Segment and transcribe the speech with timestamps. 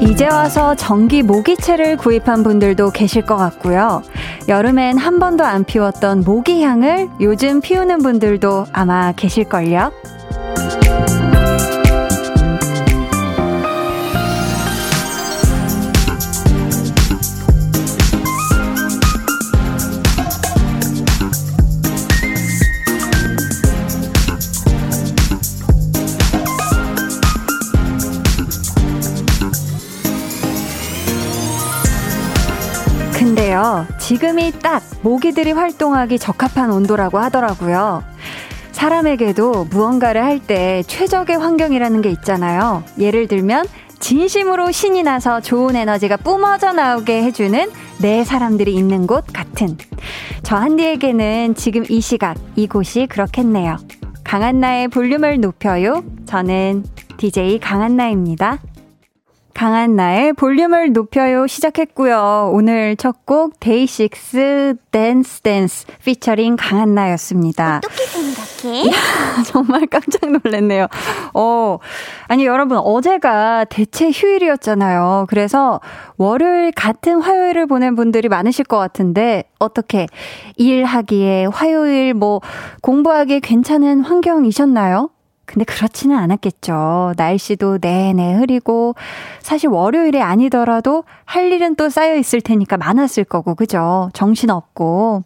[0.00, 4.02] 이제 와서 전기 모기채를 구입한 분들도 계실 것 같고요.
[4.46, 9.90] 여름엔 한 번도 안 피웠던 모기향을 요즘 피우는 분들도 아마 계실걸요.
[34.04, 38.04] 지금이 딱 모기들이 활동하기 적합한 온도라고 하더라고요.
[38.72, 42.84] 사람에게도 무언가를 할 때 최적의 환경이라는 게 있잖아요.
[42.98, 43.64] 예를 들면,
[44.00, 47.70] 진심으로 신이 나서 좋은 에너지가 뿜어져 나오게 해주는
[48.02, 49.78] 내 사람들이 있는 곳 같은.
[50.42, 53.78] 저 한디에게는 지금 이 시각, 이곳이 그렇겠네요.
[54.22, 56.04] 강한나의 볼륨을 높여요.
[56.26, 56.84] 저는
[57.16, 58.58] DJ 강한나입니다.
[59.54, 62.50] 강한나의 볼륨을 높여요 시작했고요.
[62.52, 67.78] 오늘 첫 곡 데이식스 댄스 댄스 피처링 강한나였습니다.
[67.78, 68.90] 어떻게 생각해?
[69.46, 70.88] 정말 깜짝 놀랐네요.
[71.32, 71.78] 어,
[72.28, 75.26] 아니 여러분 어제가 대체 휴일이었잖아요.
[75.28, 75.80] 그래서
[76.18, 80.06] 월요일 같은 화요일을 보낸 분들이 많으실 것 같은데 어떻게
[80.56, 82.40] 일하기에 화요일 뭐
[82.82, 85.08] 공부하기에 괜찮은 환경이셨나요?
[85.46, 87.14] 근데 그렇지는 않았겠죠.
[87.16, 88.94] 날씨도 내내 흐리고,
[89.40, 94.10] 사실 월요일이 아니더라도 할 일은 또 쌓여 있을 테니까 많았을 거고, 그죠?
[94.12, 95.22] 정신 없고.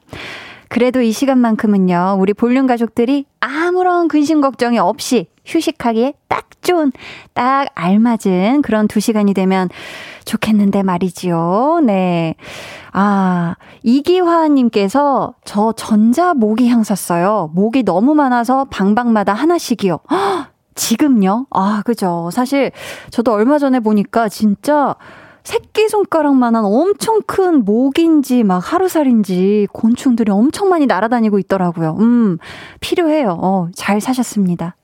[0.68, 6.92] 그래도 이 시간만큼은요, 우리 볼륨 가족들이 아무런 근심 걱정이 없이 휴식하기에 딱 좋은,
[7.32, 9.68] 딱 알맞은 그런 두 시간이 되면
[10.24, 11.80] 좋겠는데 말이지요.
[11.84, 12.34] 네.
[12.92, 17.50] 아, 이기화님께서 저 전자 모기향 샀어요.
[17.54, 20.00] 모기 너무 많아서 방방마다 하나씩이요.
[20.10, 21.46] 헉, 지금요?
[21.50, 22.28] 아, 그죠.
[22.32, 22.70] 사실
[23.10, 24.94] 저도 얼마 전에 보니까 진짜
[25.44, 31.96] 새끼손가락만한 엄청 큰 모기인지 막 하루살인지 곤충들이 엄청 많이 날아다니고 있더라고요.
[32.00, 32.36] 음,
[32.80, 33.38] 필요해요.
[33.40, 34.76] 어, 잘 사셨습니다.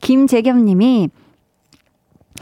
[0.00, 1.08] 김재겸 님이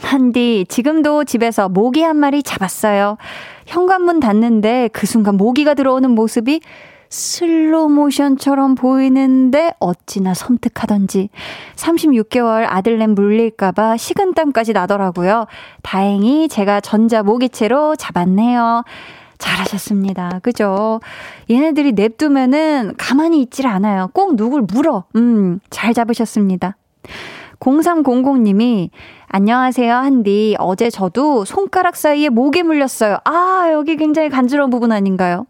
[0.01, 3.17] 한디, 지금도 집에서 모기 한 마리 잡았어요.
[3.65, 6.61] 현관문 닫는데 그 순간 모기가 들어오는 모습이
[7.09, 11.29] 슬로 모션처럼 보이는데 어찌나 섬뜩하던지
[11.75, 15.47] 36개월 아들냄 물릴까봐 식은땀까지 나더라고요.
[15.81, 18.83] 다행히 제가 전자 모기채로 잡았네요.
[19.39, 20.39] 잘하셨습니다.
[20.43, 20.99] 그죠?
[21.49, 24.09] 얘네들이 냅두면은 가만히 있질 않아요.
[24.13, 25.05] 꼭 누굴 물어.
[25.15, 26.75] 음, 잘 잡으셨습니다.
[27.59, 28.89] 0300님이
[29.27, 30.55] 안녕하세요, 한디.
[30.59, 33.17] 어제 저도 손가락 사이에 목이 물렸어요.
[33.25, 35.45] 아, 여기 굉장히 간지러운 부분 아닌가요?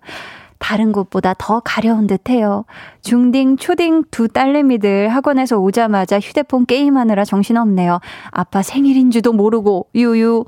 [0.58, 2.66] 다른 곳보다 더 가려운 듯 해요.
[3.02, 8.00] 중딩, 초딩 두 딸내미들 학원에서 오자마자 휴대폰 게임하느라 정신없네요.
[8.32, 10.44] 아빠 생일인 줄도 모르고, 유유.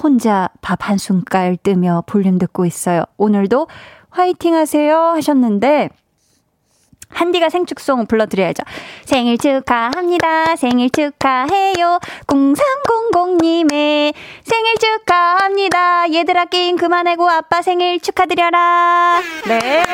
[0.00, 3.02] 혼자 밥 한 숟갈 뜨며 볼륨 듣고 있어요.
[3.16, 3.66] 오늘도
[4.10, 5.90] 화이팅 하세요 하셨는데,
[7.08, 8.62] 한디가 생축송 불러드려야죠.
[9.04, 10.56] 생일 축하합니다.
[10.56, 11.98] 생일 축하해요.
[12.26, 14.14] 0300님의
[14.44, 16.12] 생일 축하합니다.
[16.12, 19.20] 얘들아 게임 그만하고 아빠 생일 축하드려라.
[19.48, 19.84] 네.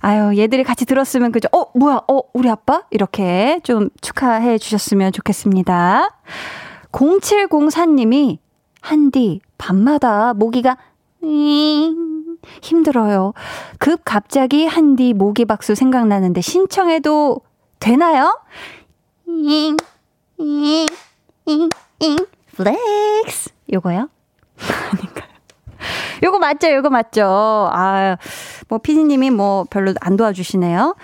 [0.00, 1.48] 아유, 얘들이 같이 들었으면 그죠?
[1.52, 2.02] 어, 뭐야?
[2.08, 2.84] 어, 우리 아빠?
[2.90, 6.20] 이렇게 좀 축하해 주셨으면 좋겠습니다.
[6.92, 8.38] 0704님이
[8.80, 10.76] 한디 밤마다 모기가
[12.62, 13.34] 힘들어요.
[13.78, 17.40] 급 갑자기 한디 모기 박수 생각나는데 신청해도
[17.80, 18.40] 되나요?
[19.26, 19.76] 잉,
[20.38, 20.86] 잉,
[21.46, 21.68] 잉,
[22.00, 22.16] 잉,
[22.56, 23.50] flex.
[23.72, 24.08] 요거요?
[24.92, 25.28] 아닌가요?
[26.22, 26.72] 요거 맞죠?
[26.72, 27.24] 요거 맞죠?
[27.72, 28.16] 아,
[28.68, 30.96] 뭐, 피디님이 뭐 별로 안 도와주시네요.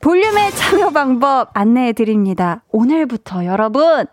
[0.00, 2.62] 볼륨의 참여 방법 안내해 드립니다.
[2.70, 4.06] 오늘부터 여러분,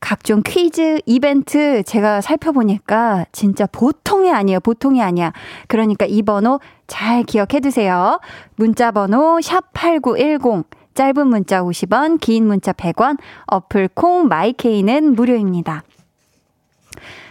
[0.00, 4.60] 각종 퀴즈, 이벤트 제가 살펴보니까 진짜 보통이 아니에요.
[4.60, 5.32] 보통이 아니야.
[5.68, 8.20] 그러니까 이 번호 잘 기억해 두세요.
[8.56, 10.64] 문자 번호 샵8910
[10.94, 15.84] 짧은 문자 50원, 긴 문자 100원, 어플 콩 마이케이는 무료입니다.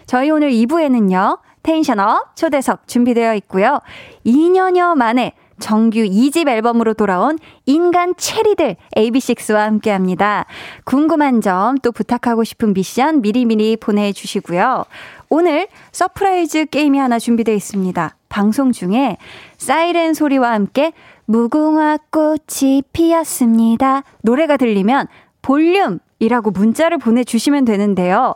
[0.05, 1.39] 저희 오늘 2부에는요.
[1.61, 3.79] tension up 초대석 준비되어 있고요.
[4.25, 10.45] 2년여 만에 정규 2집 앨범으로 돌아온 인간 체리들 AB6IX와 함께 합니다.
[10.85, 14.85] 궁금한 점 또 부탁하고 싶은 미션 미리미리 보내주시고요.
[15.29, 18.15] 오늘 surprise 게임이 하나 준비되어 있습니다.
[18.29, 19.17] 방송 중에
[19.57, 20.93] 사이렌 소리와 함께
[21.25, 24.03] 무궁화 꽃이 피었습니다.
[24.21, 25.07] 노래가 들리면
[25.41, 28.35] 볼륨이라고 문자를 보내주시면 되는데요.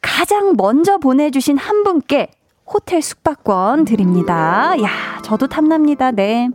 [0.00, 2.28] 가장 먼저 보내주신 한 분께
[2.72, 4.74] 호텔 숙박권 드립니다.
[4.82, 6.10] 야, 저도 탐납니다.
[6.10, 6.48] 네.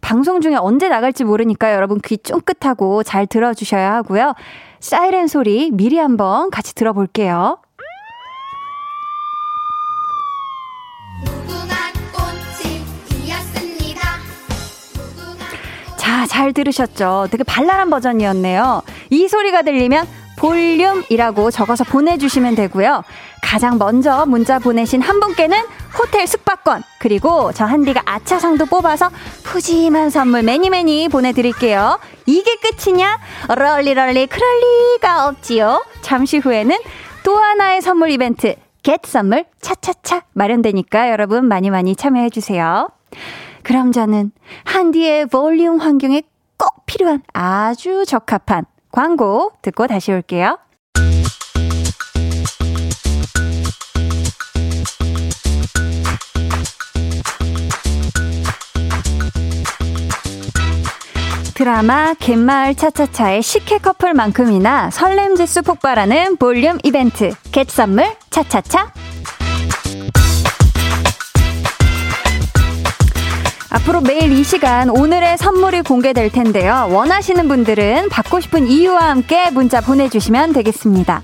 [0.00, 4.34] 방송 중에 언제 나갈지 모르니까 여러분 귀 쫑긋하고 잘 들어주셔야 하고요.
[4.80, 7.58] 사이렌 소리 미리 한번 같이 들어볼게요.
[15.96, 17.28] 자, 잘 들으셨죠?
[17.30, 18.82] 되게 발랄한 버전이었네요.
[19.10, 20.06] 이 소리가 들리면
[20.36, 23.02] 볼륨이라고 적어서 보내주시면 되고요.
[23.42, 25.58] 가장 먼저 문자 보내신 한 분께는
[25.98, 29.10] 호텔 숙박권, 그리고 저 한디가 아차상도 뽑아서
[29.44, 31.98] 푸짐한 선물 매니매니 보내드릴게요.
[32.26, 33.18] 이게 끝이냐?
[33.48, 34.48] 럴리럴리 그럴
[34.94, 35.84] 리가 없지요.
[36.00, 36.76] 잠시 후에는
[37.24, 42.88] 또 하나의 선물 이벤트, 겟 선물 차차차 마련되니까 여러분 많이 많이 참여해주세요.
[43.62, 44.32] 그럼 저는
[44.64, 46.22] 한디의 볼륨 환경에
[46.58, 50.58] 꼭 필요한 아주 적합한 광고 듣고 다시 올게요.
[61.54, 68.92] 드라마 갯마을 차차차의 식혜 커플만큼이나 설렘 지수 폭발하는 볼륨 이벤트 겟 선물 차차차
[73.72, 76.88] 앞으로 매일 이 시간 오늘의 선물이 공개될 텐데요.
[76.90, 81.22] 원하시는 분들은 받고 싶은 이유와 함께 문자 보내주시면 되겠습니다.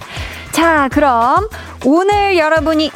[0.50, 1.47] 자, 그럼
[1.85, 2.91] 오늘 여러분이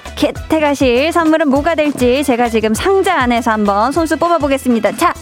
[0.48, 4.96] 가실 선물은 뭐가 될지 제가 지금 상자 안에서 한번 손수 뽑아보겠습니다.
[4.96, 5.12] 자,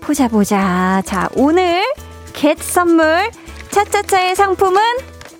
[0.00, 1.02] 보자, 보자.
[1.04, 1.82] 자, 오늘
[2.34, 3.30] 겟 선물
[3.70, 4.80] 차차차의 상품은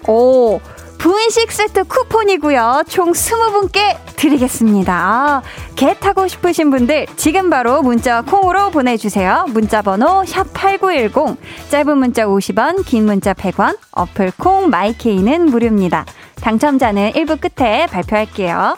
[0.09, 0.61] 오,
[1.05, 2.85] 분식 세트 쿠폰이고요.
[2.89, 4.95] 총 20분께 드리겠습니다.
[4.95, 5.43] 아,
[5.77, 9.45] 개 타고 싶으신 분들 지금 바로 문자 콩으로 보내주세요.
[9.51, 11.37] 문자 번호 샵8910
[11.69, 16.07] 짧은 문자 50원 긴 문자 100원 어플 콩 마이케이는 무료입니다.
[16.37, 18.75] 당첨자는 1부 끝에 발표할게요.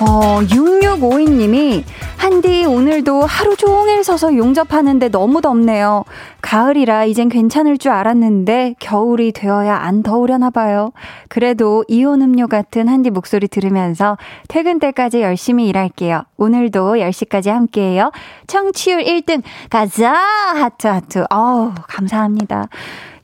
[0.00, 1.82] 어, 6652님이
[2.18, 6.04] 한디 오늘도 하루 종일 서서 용접하는데 너무 덥네요.
[6.42, 10.92] 가을이라 이젠 괜찮을 줄 알았는데 겨울이 되어야 안 더우려나 봐요.
[11.28, 14.18] 그래도 이온 음료 같은 한디 목소리 들으면서
[14.48, 16.24] 퇴근 때까지 열심히 일할게요.
[16.36, 18.10] 오늘도 10시까지 함께해요.
[18.46, 21.24] 청취율 1등 가자 하트 하트.
[21.30, 22.68] 어우 감사합니다.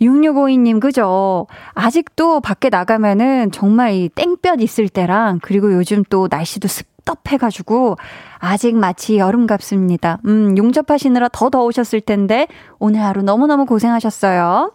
[0.01, 1.47] 6652님, 그죠?
[1.75, 7.97] 아직도 밖에 나가면은 정말 이 땡볕 있을 때랑, 그리고 요즘 또 날씨도 습 덥해가지고,
[8.39, 10.19] 아직 마치 여름 같습니다.
[10.27, 12.47] 음, 용접하시느라 더 더우셨을 텐데,
[12.79, 14.73] 오늘 하루 너무너무 고생하셨어요.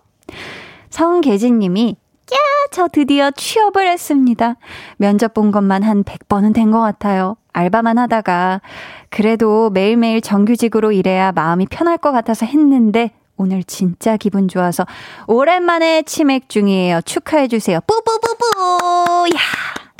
[0.89, 1.95] 성계진 님이,
[2.31, 2.37] 야,
[2.71, 4.55] 저 드디어 취업을 했습니다.
[4.97, 7.35] 면접 본 것만 한 100번은 된 것 같아요.
[7.53, 8.61] 알바만 하다가.
[9.09, 14.85] 그래도 매일매일 정규직으로 일해야 마음이 편할 것 같아서 했는데, 오늘 진짜 기분 좋아서
[15.25, 17.01] 오랜만에 치맥 중이에요.
[17.05, 17.79] 축하해주세요.
[17.87, 19.29] 뿌뿌뿌뿌!
[19.33, 19.39] 야,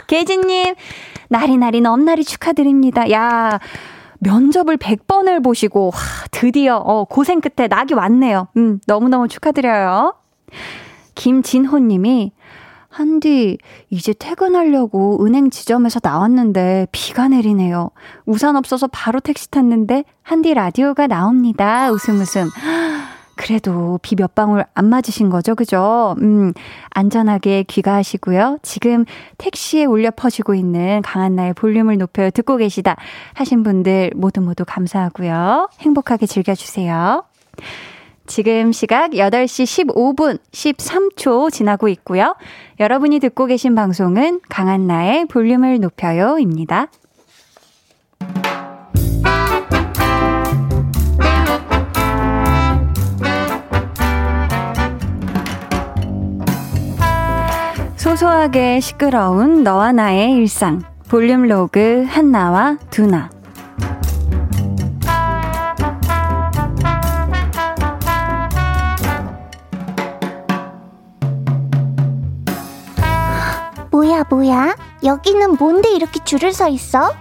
[0.08, 0.76] 계진님,
[1.30, 3.10] 나리나리 넘나리 축하드립니다.
[3.12, 3.60] 야,
[4.20, 6.00] 면접을 100번을 보시고, 와,
[6.32, 8.50] 드디어, 어, 고생 끝에 낙이 왔네요.
[8.58, 10.16] 음, 너무너무 축하드려요.
[11.16, 12.34] 김진호 님이,
[12.90, 13.58] 한디,
[13.90, 17.92] 이제 퇴근하려고 은행 지점에서 나왔는데 비가 내리네요.
[18.26, 21.92] 우산 없어서 바로 택시 탔는데 한디 라디오가 나옵니다.
[21.92, 22.50] 웃음 웃음.
[23.40, 26.14] 그래도 비 몇 방울 안 맞으신 거죠, 그죠?
[26.22, 26.52] 음,
[26.90, 28.58] 안전하게 귀가하시고요.
[28.64, 29.06] 지금
[29.38, 32.98] 택시에 울려 퍼지고 있는 강한나의 볼륨을 높여 듣고 계시다
[33.36, 35.70] 하신 분들 모두 모두 감사하고요.
[35.80, 37.24] 행복하게 즐겨주세요.
[38.28, 42.36] 지금 시각 8시 15분 13초 지나고 있고요.
[42.82, 46.90] 여러분이 듣고 계신 방송은 강한나의 볼륨을 높여요입니다.
[58.00, 60.82] 소소하게 시끄러운 너와 나의 일상.
[61.10, 63.30] 볼륨 로그 한나와 두나.
[73.92, 74.78] 뭐야, 뭐야?
[75.04, 77.14] 여기는 뭔데 이렇게 줄을 서 있어?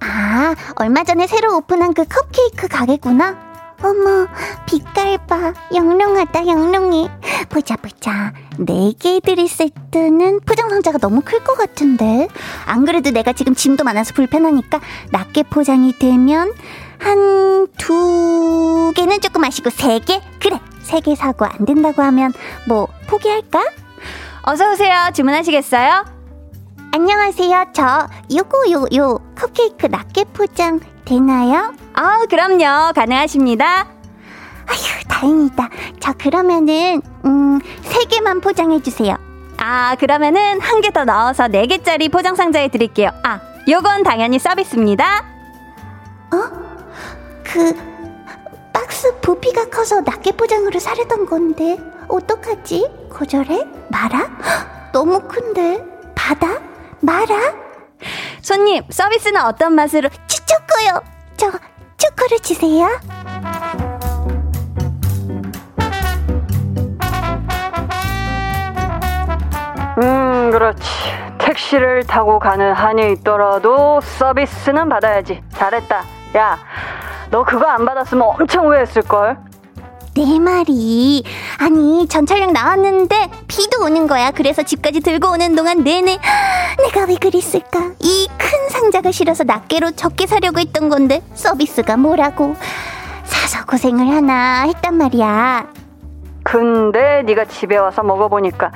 [0.00, 3.49] 아, 얼마 전에 새로 오픈한 그 컵케이크 가게구나.
[3.82, 4.26] 어머,
[4.66, 5.54] 빛깔 봐.
[5.74, 7.08] 영롱하다, 영롱해.
[7.48, 8.32] 보자, 보자.
[8.58, 12.28] 네 개 드릴 세트는 포장 상자가 너무 클 것 같은데.
[12.66, 16.52] 안 그래도 내가 지금 짐도 많아서 불편하니까 낮게 포장이 되면
[16.98, 20.20] 한 두 개는 조금 아시고 세 개?
[20.40, 22.32] 그래, 세 개 사고 안 된다고 하면
[22.66, 23.64] 뭐 포기할까?
[24.42, 25.10] 어서 오세요.
[25.14, 26.04] 주문하시겠어요?
[26.92, 27.66] 안녕하세요.
[27.72, 30.80] 저 요거 요요 컵케이크 낱개 포장
[31.10, 31.74] 되나요?
[31.92, 32.92] 아, 그럼요.
[32.94, 33.80] 가능하십니다.
[34.68, 35.68] 아휴, 다 다행이다.
[35.98, 39.16] 자, 그러면은, 음, 세 개만 포장해 주세요.
[39.58, 43.10] 아, 그러면은 한 개 더 넣어서 네 개짜리 포장 상자에 드릴게요.
[43.24, 45.24] 아, 요건 당연히 서비스입니다.
[46.32, 46.36] 어?
[47.42, 47.74] 그,
[48.72, 51.76] 박스 부피가 커서 낱개 포장으로 사려던 건데,
[52.06, 53.08] 어떡하지?
[53.12, 53.64] 거절해?
[53.88, 54.28] 말아?
[54.92, 55.84] 너무 큰데?
[56.14, 56.60] 받아?
[57.00, 57.34] 말아?
[58.42, 60.08] 손님, 서비스는 어떤 맛으로?
[60.50, 61.02] 초코요!
[61.36, 61.50] 저,
[61.96, 62.88] 초코를 주세요.
[70.02, 70.82] 음, 그렇지.
[71.38, 75.42] 택시를 타고 가는 한이 있더라도 서비스는 받아야지.
[75.54, 76.02] 잘했다.
[76.36, 76.58] 야,
[77.30, 79.36] 너 그거 안 받았으면 엄청 후회했을걸?
[80.16, 81.22] 내 말이.
[81.58, 84.30] 아니, 전철역 나왔는데 비도 오는 거야.
[84.32, 86.18] 그래서 집까지 들고 오는 동안 내내
[86.78, 87.92] 내가 왜 그랬을까?
[88.00, 88.59] 이 큰
[88.90, 92.56] 상자가 싫어서 낱개로 적게 사려고 했던 건데 서비스가 뭐라고.
[93.22, 95.66] 사서 고생을 하나 했단 말이야.
[96.42, 98.72] 근데 네가 집에 와서 먹어보니까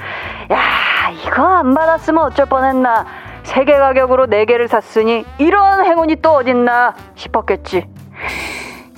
[0.52, 3.04] 야 이거 안 받았으면 어쩔 뻔했나
[3.42, 7.84] 세 개 가격으로 네 개를 샀으니 이런 행운이 또 어딨나 싶었겠지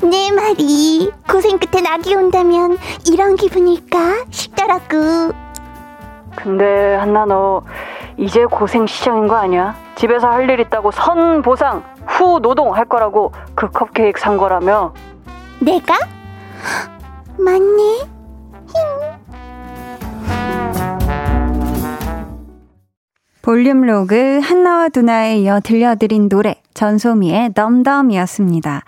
[0.02, 2.76] 내 말이 고생 끝에 낙이 온다면
[3.10, 5.32] 이런 기분일까 싶더라고
[6.34, 7.62] 근데 한나 너
[8.18, 9.74] 이제 고생 시작인 거 아니야?
[9.94, 14.94] 집에서 할 일 있다고 선 보상 후 노동 할 거라고 그 컵케이크 산 거라며
[15.60, 15.94] 내가?
[17.38, 18.06] 맞네
[23.42, 28.82] 볼륨 로그 한나와 두나에 이어 들려드린 노래 전소미의 덤덤이었습니다.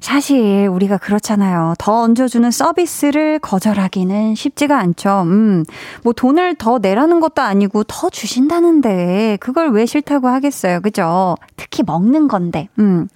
[0.00, 1.74] 사실 우리가 그렇잖아요.
[1.78, 5.22] 더 얹어주는 서비스를 거절하기는 쉽지가 않죠.
[5.26, 5.64] 음,
[6.02, 10.80] 뭐 돈을 더 내라는 것도 아니고 더 주신다는데 그걸 왜 싫다고 하겠어요.
[10.80, 11.36] 그죠?
[11.56, 12.68] 특히 먹는 건데.
[12.78, 13.08] 음.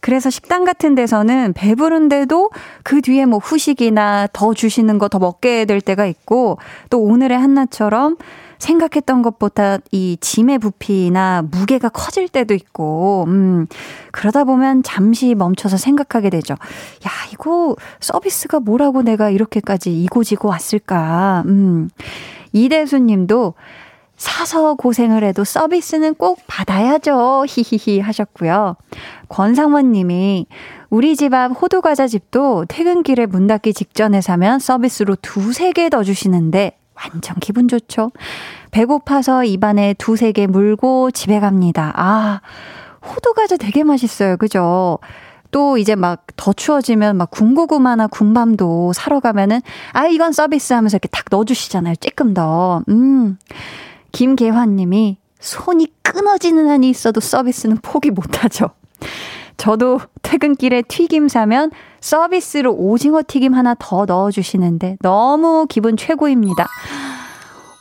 [0.00, 2.50] 그래서 식당 같은 데서는 배부른데도
[2.82, 6.58] 그 뒤에 뭐 후식이나 더 주시는 거 더 먹게 될 때가 있고
[6.90, 8.16] 또 오늘의 한나처럼
[8.58, 13.66] 생각했던 것보다 이 짐의 부피나 무게가 커질 때도 있고, 음,
[14.12, 16.54] 그러다 보면 잠시 멈춰서 생각하게 되죠.
[16.54, 21.42] 야, 이거 서비스가 뭐라고 내가 이렇게까지 이고지고 왔을까.
[21.46, 21.88] 음,
[22.52, 23.54] 이대수 님도
[24.16, 27.44] 사서 고생을 해도 서비스는 꼭 받아야죠.
[27.48, 28.76] 히히히 하셨고요.
[29.28, 30.46] 권상원 님이
[30.88, 36.78] 우리 집 앞 호두과자 집도 퇴근길에 문 닫기 직전에 사면 서비스로 두세 개 더 주시는데
[36.94, 38.10] 완전 기분 좋죠.
[38.70, 41.92] 배고파서 입안에 두세 개 물고 집에 갑니다.
[41.96, 42.40] 아,
[43.04, 44.36] 호두 과자 되게 맛있어요.
[44.36, 44.98] 그죠?
[45.50, 49.60] 또 이제 막 더 추워지면 막 군고구마나 군밤도 사러 가면은
[49.92, 51.96] 아 이건 서비스 하면서 이렇게 탁 넣어주시잖아요.
[51.96, 52.82] 조금 더.
[52.88, 53.38] 음.
[54.12, 58.70] 김계환 님이 손이 끊어지는 한이 있어도 서비스는 포기 못하죠.
[59.56, 61.70] 저도 퇴근길에 튀김 사면
[62.04, 66.68] 서비스로 오징어 튀김 하나 더 넣어주시는데 너무 기분 최고입니다.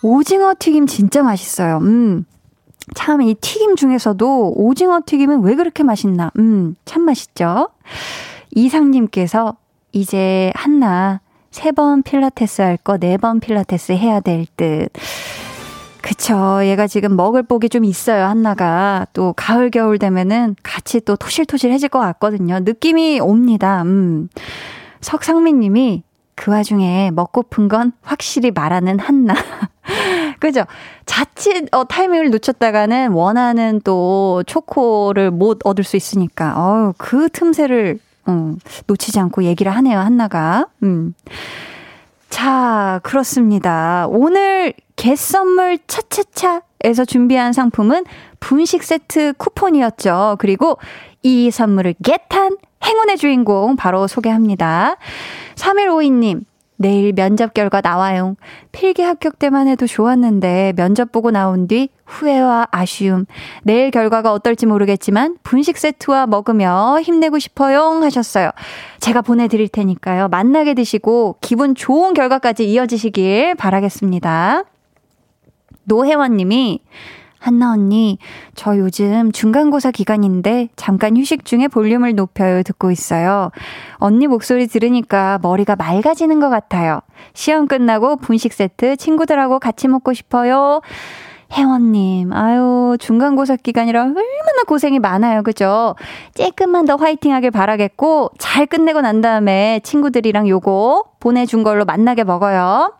[0.02, 1.80] 오징어 튀김 진짜 맛있어요.
[1.82, 2.24] 음.
[2.96, 6.32] 참, 이 튀김 중에서도 오징어 튀김은 왜 그렇게 맛있나?
[6.40, 7.70] 음, 참 맛있죠?
[8.56, 9.58] 이상님께서
[9.92, 11.20] 이제 한나
[11.52, 14.90] 세 번 필라테스 할 거 네 번 필라테스 해야 될 듯.
[16.04, 16.60] 그쵸.
[16.66, 19.08] 얘가 지금 먹을 복이 좀 있어요, 한나가.
[19.14, 22.60] 또 가을, 겨울 되면은 같이 또 토실토실해질 것 같거든요.
[22.60, 23.84] 느낌이 옵니다.
[23.84, 24.28] 음.
[25.00, 26.04] 석상민 님이
[26.36, 29.34] 그 와중에 먹고픈 건 확실히 말하는 한나.
[30.42, 30.66] 그죠?
[31.06, 36.54] 자칫 어, 타이밍을 놓쳤다가는 원하는 또 초코를 못 얻을 수 있으니까.
[36.58, 38.58] 어우, 그 틈새를 음,
[38.88, 40.68] 놓치지 않고 얘기를 하네요, 한나가.
[40.84, 41.14] 음.
[42.30, 44.06] 자, 그렇습니다.
[44.10, 48.06] 오늘 개선물 차차차에서 준비한 상품은
[48.40, 50.38] 분식 세트 쿠폰이었죠.
[50.40, 50.78] 그리고
[51.24, 54.98] 이 선물을 겟한 행운의 주인공 바로 소개합니다.
[55.56, 56.44] 3152님,
[56.76, 58.36] 내일 면접 결과 나와요.
[58.74, 63.26] 필기 합격 때만 해도 좋았는데 면접 보고 나온 뒤 후회와 아쉬움.
[63.64, 68.50] 내일 결과가 어떨지 모르겠지만 분식 세트와 먹으며 힘내고 싶어요 하셨어요.
[69.00, 70.28] 제가 보내드릴 테니까요.
[70.28, 74.66] 만나게 드시고 기분 좋은 결과까지 이어지시길 바라겠습니다.
[75.86, 76.82] 노혜원 님이
[77.40, 78.20] 한나 언니,
[78.56, 83.52] 저 요즘 중간고사 기간인데 잠깐 휴식 중에 볼륨을 높여요 듣고 있어요.
[83.96, 87.02] 언니 목소리 들으니까 머리가 맑아지는 것 같아요.
[87.34, 90.80] 시험 끝나고 분식 세트 친구들하고 같이 먹고 싶어요.
[91.52, 95.44] 혜원님, 아유, 중간고사 기간이라 얼마나 고생이 많아요.
[95.44, 95.96] 그죠?
[96.36, 102.94] 조금만 더 화이팅 하길 바라겠고, 잘 끝내고 난 다음에 친구들이랑 요거 보내준 걸로 만나게 먹어요.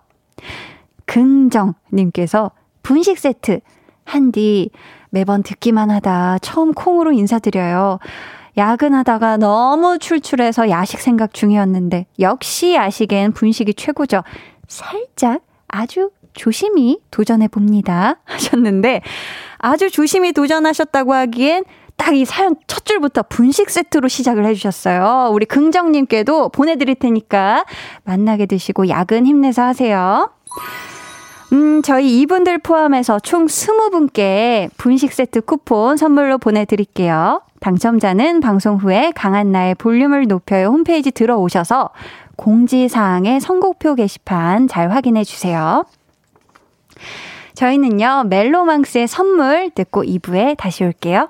[1.06, 2.52] 긍정님께서
[2.84, 3.60] 분식 세트
[4.06, 4.70] 한디
[5.10, 8.00] 매번 듣기만 하다 처음 콩으로 인사드려요.
[8.56, 14.22] 야근하다가 너무 출출해서 야식 생각 중이었는데 역시 야식엔 분식이 최고죠.
[14.68, 18.20] 살짝 아주 조심히 도전해 봅니다.
[18.26, 19.02] 하셨는데
[19.58, 21.64] 아주 조심히 도전하셨다고 하기엔
[21.96, 25.30] 딱 이 사연 첫 줄부터 분식 세트로 시작을 해주셨어요.
[25.32, 27.66] 우리 긍정님께도 보내드릴 테니까
[28.04, 30.32] 만나게 드시고 야근 힘내서 하세요.
[31.54, 37.44] 음, 저희 이분들 포함해서 총 20분께 분식 세트 쿠폰 선물로 보내드릴게요.
[37.60, 41.92] 당첨자는 방송 후에 강한나의 볼륨을 높여요 홈페이지 들어오셔서
[42.38, 45.86] 공지사항의 선곡표 게시판 잘 확인해 주세요.
[47.54, 51.30] 저희는요, 멜로망스의 선물 듣고 2부에 다시 올게요.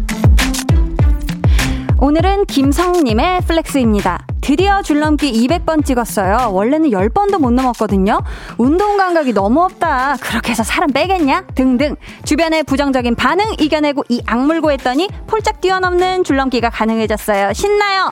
[2.03, 4.25] 오늘은 김성님의 flex입니다.
[4.41, 6.49] 드디어 줄넘기 200번 찍었어요.
[6.51, 8.21] 원래는 10번도 못 넘었거든요.
[8.57, 10.17] 운동 감각이 너무 없다.
[10.19, 11.45] 그렇게 해서 사람 빼겠냐?
[11.53, 11.95] 등등.
[12.25, 17.53] 주변의 부정적인 반응 이겨내고 이 악물고 했더니 폴짝 뛰어넘는 줄넘기가 가능해졌어요.
[17.53, 18.11] 신나요!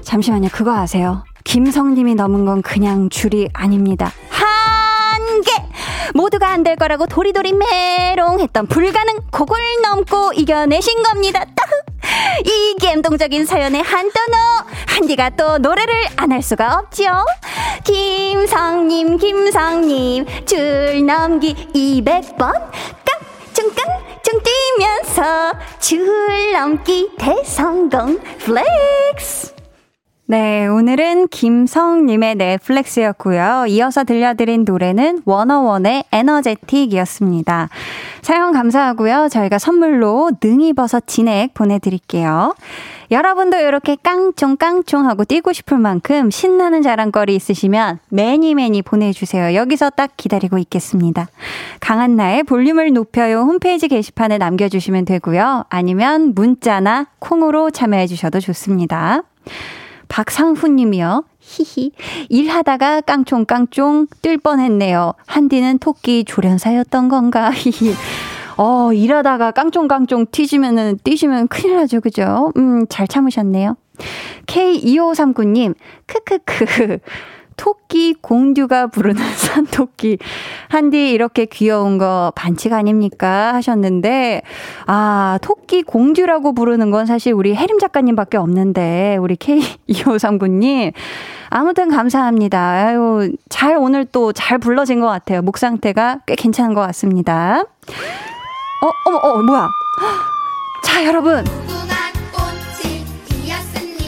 [0.00, 0.48] 잠시만요.
[0.50, 1.24] 그거 아세요?
[1.44, 4.12] 김성님이 넘은 건 그냥 줄이 아닙니다.
[6.14, 11.44] 모두가 안 될 거라고 도리도리 메롱 했던 불가능 그걸 넘고 이겨내신 겁니다.
[11.54, 11.70] 따흐!
[12.44, 14.36] 이 감동적인 사연의 한또노
[14.86, 17.04] 한디가 또 노래를 안 할 수가 없죠.
[17.84, 22.52] 김성님 김성님 줄 넘기 200번
[23.04, 29.54] 깡충깡충 뛰면서 줄 넘기 대성공 flex
[30.30, 33.64] 네, 오늘은 김성님의 flex였고요.
[33.68, 37.70] 이어서 들려드린 노래는 워너원의 Energetic이었습니다.
[38.20, 39.28] 사연 감사하고요.
[39.30, 42.54] 저희가 선물로 능이버섯 진액 보내드릴게요.
[43.10, 49.54] 여러분도 이렇게 깡총깡총하고 뛰고 싶을 만큼 신나는 자랑거리 있으시면 매니 매니 보내주세요.
[49.54, 51.26] 여기서 딱 기다리고 있겠습니다.
[51.80, 55.64] 강한나의 볼륨을 높여요 홈페이지 게시판에 남겨주시면 되고요.
[55.70, 59.22] 아니면 문자나 콩으로 참여해주셔도 좋습니다.
[60.08, 61.24] 박상훈 님이요.
[61.40, 61.92] 히히.
[62.28, 65.14] 일하다가 깡총깡총 뜰 뻔했네요.
[65.26, 67.50] 한디는 토끼 조련사였던 건가?
[67.54, 67.94] 히히.
[68.56, 72.00] 어, 일하다가 깡총깡총 튀지면은, 뛰시면 큰일 나죠.
[72.00, 72.52] 그죠?
[72.56, 73.76] 음, 잘 참으셨네요.
[74.46, 75.74] K2539님,
[76.06, 76.98] 크크크.
[77.58, 80.16] 토끼 공듀가 부르는 산토끼.
[80.68, 83.52] 한디 이렇게 귀여운 거 반칙 아닙니까?
[83.54, 84.40] 하셨는데,
[84.86, 90.92] 아, 토끼 공듀라고 부르는 건 사실 우리 혜림 작가님 밖에 없는데, 우리 K2539님.
[91.50, 92.58] 아무튼 감사합니다.
[92.58, 95.42] 아유, 잘 오늘 또 잘 불러진 것 같아요.
[95.42, 97.64] 목 상태가 꽤 괜찮은 것 같습니다.
[98.82, 99.68] 어, 어머, 어, 뭐야.
[100.84, 101.44] 자, 여러분.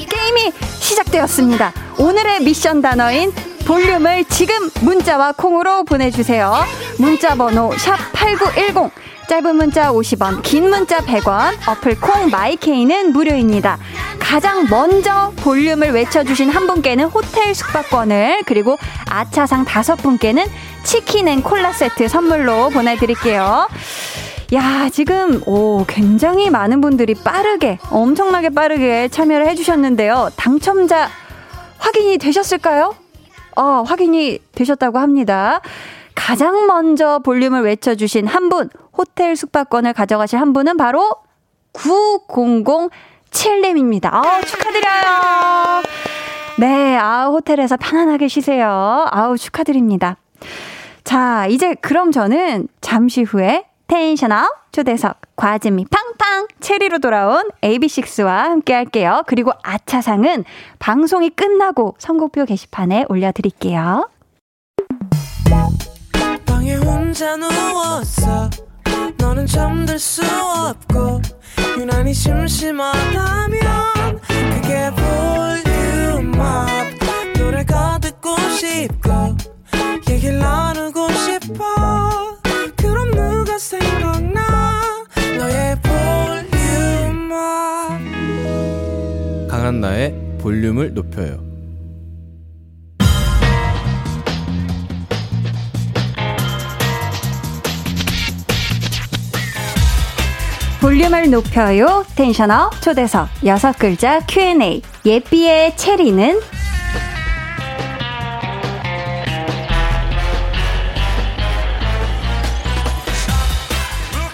[0.08, 1.72] 게임이 시작되었습니다.
[2.00, 3.30] 오늘의 미션 단어인
[3.66, 6.64] 볼륨을 지금 문자와 콩으로 보내주세요.
[6.98, 8.90] 문자 번호 샵8910
[9.28, 13.78] 짧은 문자 50원, 긴 문자 100원, 어플 콩 마이케이는 무료입니다.
[14.18, 18.76] 가장 먼저 볼륨을 외쳐주신 한 분께는 호텔 숙박권을, 그리고
[19.08, 20.46] 아차상 다섯 분께는
[20.82, 23.68] 치킨 and 콜라 세트 선물로 보내드릴게요.
[24.52, 30.30] 야, 지금, 오, 굉장히 많은 분들이 빠르게, 엄청나게 빠르게 참여를 해주셨는데요.
[30.34, 31.08] 당첨자
[31.80, 32.94] 확인이 되셨을까요?
[33.56, 35.60] 어, 확인이 되셨다고 합니다.
[36.14, 41.10] 가장 먼저 볼륨을 외쳐주신 한 분, 호텔 숙박권을 가져가실 한 분은 바로
[41.72, 44.12] 9007님입니다.
[44.12, 45.82] 아 축하드려요.
[46.58, 49.06] 네, 아, 호텔에서 편안하게 쉬세요.
[49.10, 50.18] 아우, 축하드립니다.
[51.04, 59.24] 자, 이제 그럼 저는 잠시 후에 텐션업 초대석 과즙미 팡팡 체리로 돌아온 AB6IX와 함께 할게요.
[59.26, 60.44] 그리고 아차상은
[60.78, 64.08] 방송이 끝나고 선곡표 게시판에 올려드릴게요.
[80.08, 82.19] 얘기를 나누고 싶어
[89.50, 91.44] 강한 나의 볼륨을 높여요.
[100.80, 102.06] 볼륨을 높여요.
[102.16, 104.80] 텐션업 초대석 여섯 글자 Q&A.
[105.04, 106.40] 예삐의 체리는?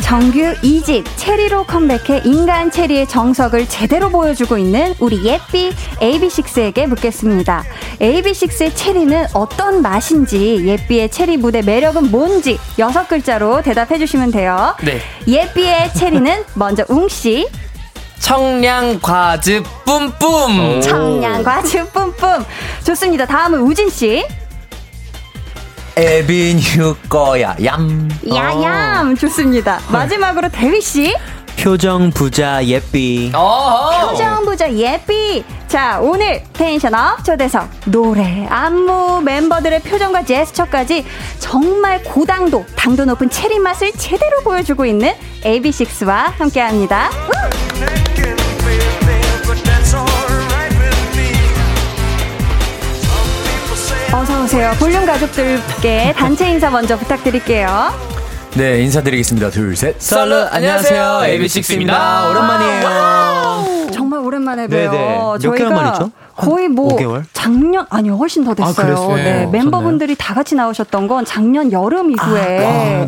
[0.07, 7.65] 정규 2집 체리로 컴백해 인간 체리의 정석을 제대로 보여주고 있는 우리 예삐 AB6IX에게 묻겠습니다.
[8.01, 14.77] AB6IX의 체리는 어떤 맛인지 예삐의 체리 무대 매력은 뭔지 여섯 글자로 대답해 주시면 돼요.
[14.85, 15.01] 네.
[15.27, 17.49] 예삐의 체리는 먼저 웅씨
[18.21, 20.83] 청량과즙 뿜뿜.
[20.83, 22.45] 청량과즙 뿜뿜
[22.85, 23.27] 좋습니다.
[23.27, 24.25] 다음은 우진씨
[25.97, 28.09] 에비뉴 거야 얌.
[28.29, 29.81] 야얌 좋습니다.
[29.89, 31.15] 마지막으로 대휘 씨
[31.59, 33.33] 표정 부자 예삐.
[33.33, 35.43] 표정 부자 예삐.
[35.69, 41.07] 자, 오늘 텐션업 초대석 노래, 안무, 멤버들의 표정과 제스처까지
[41.39, 45.13] 정말 고당도, 당도 높은 체리 맛을 제대로 보여주고 있는
[45.45, 47.11] AB6IX와 함께합니다.
[54.17, 54.73] 어서 오세요.
[54.79, 57.93] 볼륨 가족들께 단체 인사 먼저 부탁드릴게요.
[58.55, 59.51] 네, 인사드리겠습니다.
[59.51, 60.01] 둘, 셋.
[60.01, 61.21] 썰루 안녕하세요.
[61.25, 62.31] AB6IX입니다.
[62.31, 63.91] 오랜만이에요.
[63.93, 64.91] 정말 오랜만에 봬요.
[64.91, 65.19] 네네.
[65.19, 66.11] 몇 저희가 개월 만이죠?
[66.37, 67.25] 거의 뭐 5개월?
[67.33, 68.75] 작년 아니요 훨씬 더 됐어요.
[68.75, 69.17] 그랬어요?
[69.17, 73.07] 네, 어, 멤버분들이 다 같이 나오셨던 건 작년 여름 이후에 아.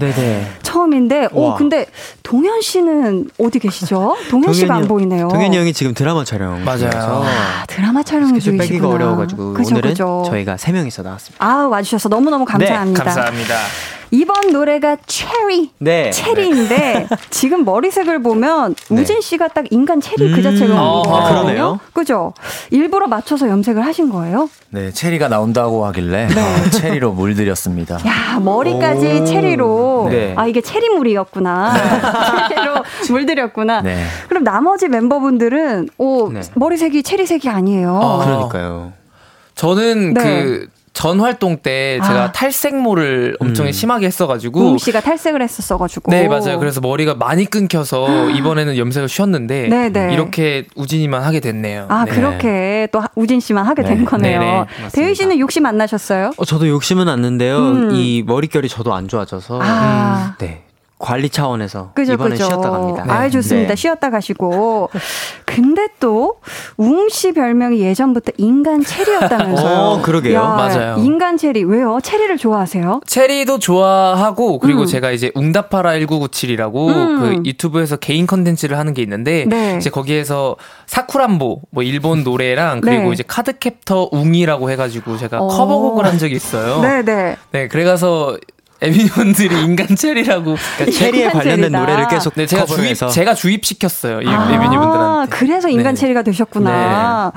[0.62, 1.54] 처음인데, 오 와.
[1.56, 1.86] 근데
[2.22, 4.16] 동현 씨는 어디 계시죠?
[4.30, 5.28] 동현 씨가 안 형- 보이네요.
[5.28, 6.62] 동현이 형이 지금 드라마 촬영.
[6.64, 6.90] 맞아요.
[6.94, 8.62] 아, 드라마 촬영 중이시구나.
[8.64, 10.24] 빼기가 어려워가지고 그죠, 오늘은 그죠.
[10.26, 11.44] 저희가 세 명이서 나왔습니다.
[11.44, 13.02] 아 와주셔서 너무 너무 감사합니다.
[13.04, 13.54] 감사합니다.
[14.10, 15.70] 이번 노래가 체리.
[15.78, 16.10] 네.
[16.10, 19.00] 체리인데 지금 머리색을 보면 네.
[19.00, 21.28] 우진 씨가 딱 인간 체리 그 자체가 음, 어허.
[21.28, 21.80] 그러네요.
[21.92, 22.32] 그죠?
[22.70, 24.48] 일부러 맞춰서 염색을 하신 거예요?
[24.70, 27.96] 네, 체리가 나온다고 하길래 어, 체리로 물들였습니다.
[28.06, 30.34] 야 머리까지 체리로 네.
[30.36, 31.74] 아 이게 체리물이었구나
[32.48, 32.74] 체리로
[33.10, 33.82] 물들였구나.
[33.82, 34.04] 네.
[34.28, 36.40] 그럼 나머지 멤버분들은 오 네.
[36.54, 37.98] 머리색이 체리색이 아니에요.
[38.02, 38.18] 어.
[38.24, 38.92] 그러니까요.
[39.54, 40.22] 저는 네.
[40.22, 40.68] 그
[40.98, 42.32] 전 활동 때 제가 아.
[42.32, 43.70] 탈색모를 엄청 음.
[43.70, 46.10] 심하게 했어가지고 우웅 씨가 탈색을 했었어가지고.
[46.10, 46.58] 네 맞아요.
[46.58, 50.12] 그래서 머리가 많이 끊겨서 이번에는 염색을 쉬었는데 네, 네.
[50.12, 51.86] 이렇게 우진이만 하게 됐네요.
[51.88, 52.10] 아 네.
[52.10, 54.04] 그렇게 또 하- 우진 씨만 하게 된 네.
[54.04, 54.40] 거네요.
[54.40, 56.32] 네네, 대휘 씨는 욕심 안 나셨어요?
[56.36, 57.58] 어, 저도 욕심은 않는데요.
[57.58, 57.90] 음.
[57.92, 59.60] 이 머릿결이 저도 안 좋아져서.
[59.62, 60.34] 아.
[60.40, 60.64] 네.
[60.98, 62.44] 관리 차원에서 그죠, 이번엔 그죠.
[62.46, 63.04] 쉬었다 갑니다.
[63.06, 63.68] 아, 좋습니다.
[63.68, 63.76] 네.
[63.76, 64.90] 쉬었다 가시고.
[65.44, 66.36] 근데 또,
[66.76, 69.78] 웅씨 별명이 예전부터 인간 체리였다면서요.
[69.78, 70.40] 어, 그러게요.
[70.40, 70.96] 맞아요.
[70.98, 71.62] 인간 체리.
[71.64, 71.98] 왜요?
[72.02, 73.00] 체리를 좋아하세요?
[73.06, 74.86] 체리도 좋아하고 그리고 음.
[74.86, 77.20] 제가 이제 웅다파라 1997이라고 음.
[77.20, 79.76] 그 유튜브에서 개인 컨텐츠를 하는 게 있는데 네.
[79.78, 80.56] 이제 거기에서
[80.86, 83.12] 사쿠란보 뭐 일본 노래랑 그리고 네.
[83.12, 85.46] 이제 카드캡터 웅이라고 해 가지고 제가 어.
[85.46, 86.80] 커버곡을 한 적이 있어요.
[86.80, 87.36] 네 네.
[87.52, 88.36] 네, 그래 가서
[88.80, 91.78] 에비분들이 인간 체리라고 그러니까 체리에 관련된 체리다.
[91.80, 94.22] 노래를 계속 네, 제가 주입 해서 제가 주입시켰어요.
[94.22, 95.36] 이 아, 에비분들한테.
[95.36, 96.00] 그래서 인간 네.
[96.00, 97.32] 체리가 되셨구나.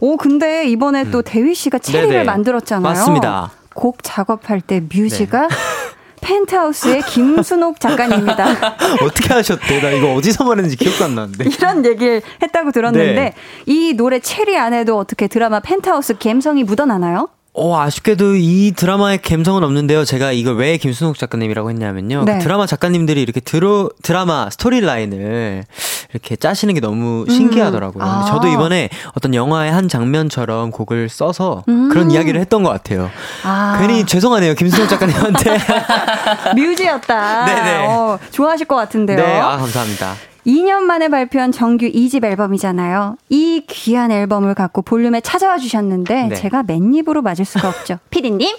[0.00, 2.24] 오, 근데 이번에 또 대휘 씨가 체리를 네네.
[2.24, 2.82] 만들었잖아요.
[2.82, 3.50] 맞습니다.
[3.74, 5.48] 곡 작업할 때 뮤지가
[6.22, 8.46] 펜트하우스의 김순옥 작가님입니다.
[9.02, 9.80] 어떻게 하셨대?
[9.80, 11.44] 나 이거 어디서 말했는지 기억도 안 나는데.
[11.50, 13.34] 이런 얘기를 했다고 들었는데 네.
[13.66, 17.28] 이 노래 체리 안에도 어떻게 드라마 펜트하우스 감성이 묻어나나요?
[17.58, 20.04] 어, 아쉽게도 이 드라마의 감성은 없는데요.
[20.04, 22.24] 제가 이걸 왜 김순옥 작가님이라고 했냐면요.
[22.24, 22.34] 네.
[22.34, 25.64] 그 드라마 작가님들이 이렇게 드로, 드라마 스토리라인을
[26.12, 28.04] 이렇게 짜시는 게 너무 신기하더라고요.
[28.04, 28.18] 아.
[28.18, 31.88] 근데 저도 이번에 어떤 영화의 한 장면처럼 곡을 써서 음.
[31.88, 33.10] 그런 이야기를 했던 것 같아요.
[33.42, 34.54] 아, 괜히 죄송하네요.
[34.54, 35.58] 김순옥 작가님한테.
[36.54, 37.44] 뮤지였다.
[37.46, 37.86] 네네.
[37.86, 39.16] 어, 좋아하실 것 같은데요.
[39.16, 40.14] 네, 아, 감사합니다.
[40.46, 43.16] 2년 만에 발표한 정규 2집 앨범이잖아요.
[43.28, 46.34] 이 귀한 앨범을 갖고 볼륨에 찾아와 주셨는데 네.
[46.36, 47.98] 제가 맨입으로 맞을 수가 없죠.
[48.10, 48.56] 피디님?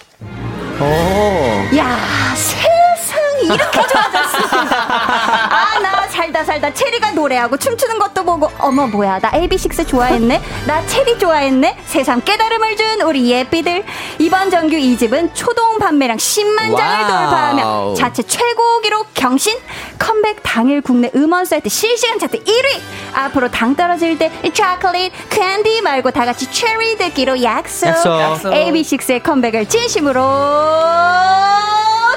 [0.80, 1.78] 오.
[1.78, 1.98] 야
[2.36, 4.76] 세상이 이렇게 좋아졌습니다.
[5.50, 6.07] 아, 나
[6.38, 10.42] 살다 살다 체리가 노래하고 춤추는 것도 보고, 어머, 뭐야, 나 AB6IX 좋아했네?
[10.66, 11.78] 나 체리 좋아했네?
[11.86, 13.84] 세상 깨달음을 준 우리 예삐들.
[14.20, 17.08] 이번 정규 2집은 초동 판매량 10만 장을 와우.
[17.08, 19.58] 돌파하며 자체 최고 기록 경신,
[19.98, 22.80] 컴백 당일 국내 음원 사이트 실시간 차트 1위!
[23.14, 27.88] 앞으로 당 떨어질 때 초콜릿, 캔디 말고 다 같이 체리 듣기로 약속.
[27.88, 28.20] 약속.
[28.20, 28.52] 약속.
[28.52, 30.22] AB6IX의 컴백을 진심으로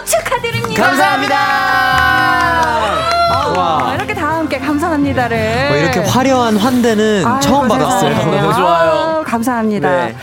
[0.05, 0.83] 축하드립니다.
[0.85, 3.10] 감사합니다.
[3.57, 5.69] 아, 이렇게 다 함께 감사합니다를.
[5.69, 8.15] 뭐 이렇게 화려한 환대는 아이고, 처음 받았어요.
[8.15, 8.41] 세상에.
[8.41, 8.91] 너무 좋아요.
[8.91, 9.91] 아우, 감사합니다.
[10.07, 10.17] 네.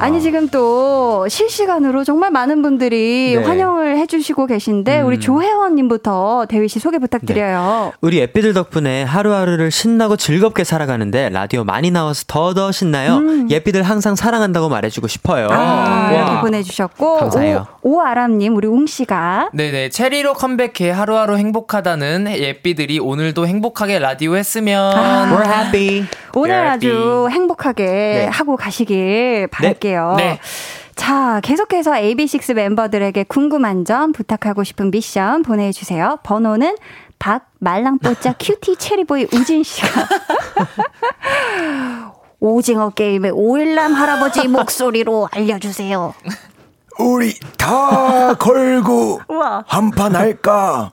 [0.00, 3.44] 아니, 지금 또 실시간으로 정말 많은 분들이 네.
[3.44, 5.06] 환영을 해주시고 계신데, 음.
[5.06, 7.92] 우리 조혜원님부터 대휘 씨 소개 부탁드려요.
[8.00, 13.20] 우리 애삐들 덕분에 하루하루를 신나고 즐겁게 살아가는데 라디오 많이 나와서 더더 신나요.
[13.50, 15.46] 예삐들 항상 사랑한다고 말해주고 싶어요.
[15.46, 15.52] 음.
[15.52, 16.40] 아, 이렇게 와.
[16.40, 17.66] 보내주셨고, 감사해요.
[17.82, 19.50] 오, 오아람님, 우리 웅 씨가.
[19.52, 26.06] 네네 체리로 컴백해 하루하루 행복하다는 예삐 들이 오늘도 행복하게 라디오 했으면 We're happy.
[26.34, 26.74] 오늘 Happy.
[26.74, 28.26] 아주 행복하게 네.
[28.26, 30.14] 하고 가시길 바랄게요.
[30.18, 30.38] 네.
[30.96, 36.18] 자, 계속해서 AB6 멤버들에게 궁금한 점, 부탁하고 싶은 미션 보내주세요.
[36.22, 36.76] 번호는
[37.18, 39.88] 박 말랑뽀짝 큐티 체리보이 우진 씨가
[42.40, 46.14] 오징어 게임의 오일남 할아버지 목소리로 알려주세요.
[46.98, 49.64] 우리 다 걸고 우와.
[49.66, 50.92] 한판 할까?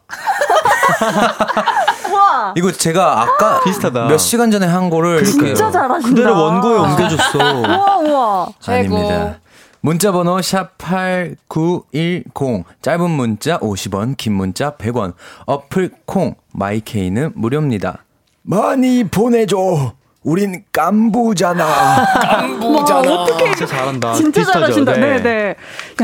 [2.55, 4.07] 이거 제가 아까 비슷하다.
[4.07, 6.09] 몇 시간 전에 한 거를 진짜 이렇게 잘하신다.
[6.09, 7.37] 그대로 원고에 옮겨줬어.
[7.61, 8.47] 우와, 우와.
[8.67, 9.37] 아닙니다.
[9.83, 15.13] 문자 번호 샵8910 짧은 문자 50원 긴 문자 100원
[15.45, 18.03] 어플 콩 마이케이는 무료입니다.
[18.43, 19.93] 많이 보내줘.
[20.23, 21.65] 우린 깐부잖아.
[22.21, 23.25] 깐부잖아.
[23.37, 24.13] 진짜 잘한다.
[24.13, 24.59] 진짜 비슷하죠?
[24.59, 24.93] 잘하신다.
[24.93, 24.99] 네.
[24.99, 25.55] 네, 네.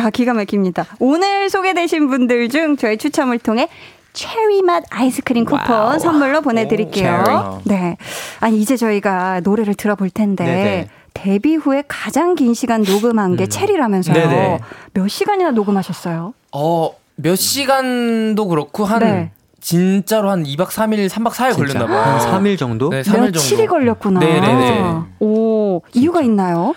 [0.01, 0.85] 야, 기가 막힙니다.
[0.99, 3.69] 오늘 소개되신 분들 중 저희 추첨을 통해
[4.13, 5.99] 체리 맛 아이스크림 쿠폰 와우.
[5.99, 7.61] 선물로 보내드릴게요.
[7.63, 7.75] 체리.
[7.75, 7.97] 네.
[8.39, 10.43] 아니, 이제 저희가 노래를 들어볼 텐데.
[10.43, 10.87] 네네.
[11.13, 14.15] 데뷔 후에 가장 긴 시간 녹음한 게 체리라면서요.
[14.15, 14.59] 네네.
[14.93, 16.33] 몇 시간이나 녹음하셨어요?
[16.53, 19.31] 어, 몇 시간도 그렇고 한 네.
[19.71, 21.73] 진짜로 한 2박 3일, 3박 4일 진짜.
[21.73, 22.01] 걸렸나 봐요.
[22.19, 22.87] 한 3일 정도?
[22.87, 23.31] 네, 3일 정도.
[23.33, 24.21] 며칠이 걸렸구나.
[24.21, 24.95] 네네네.
[25.19, 26.73] 오, 이유가 있나요?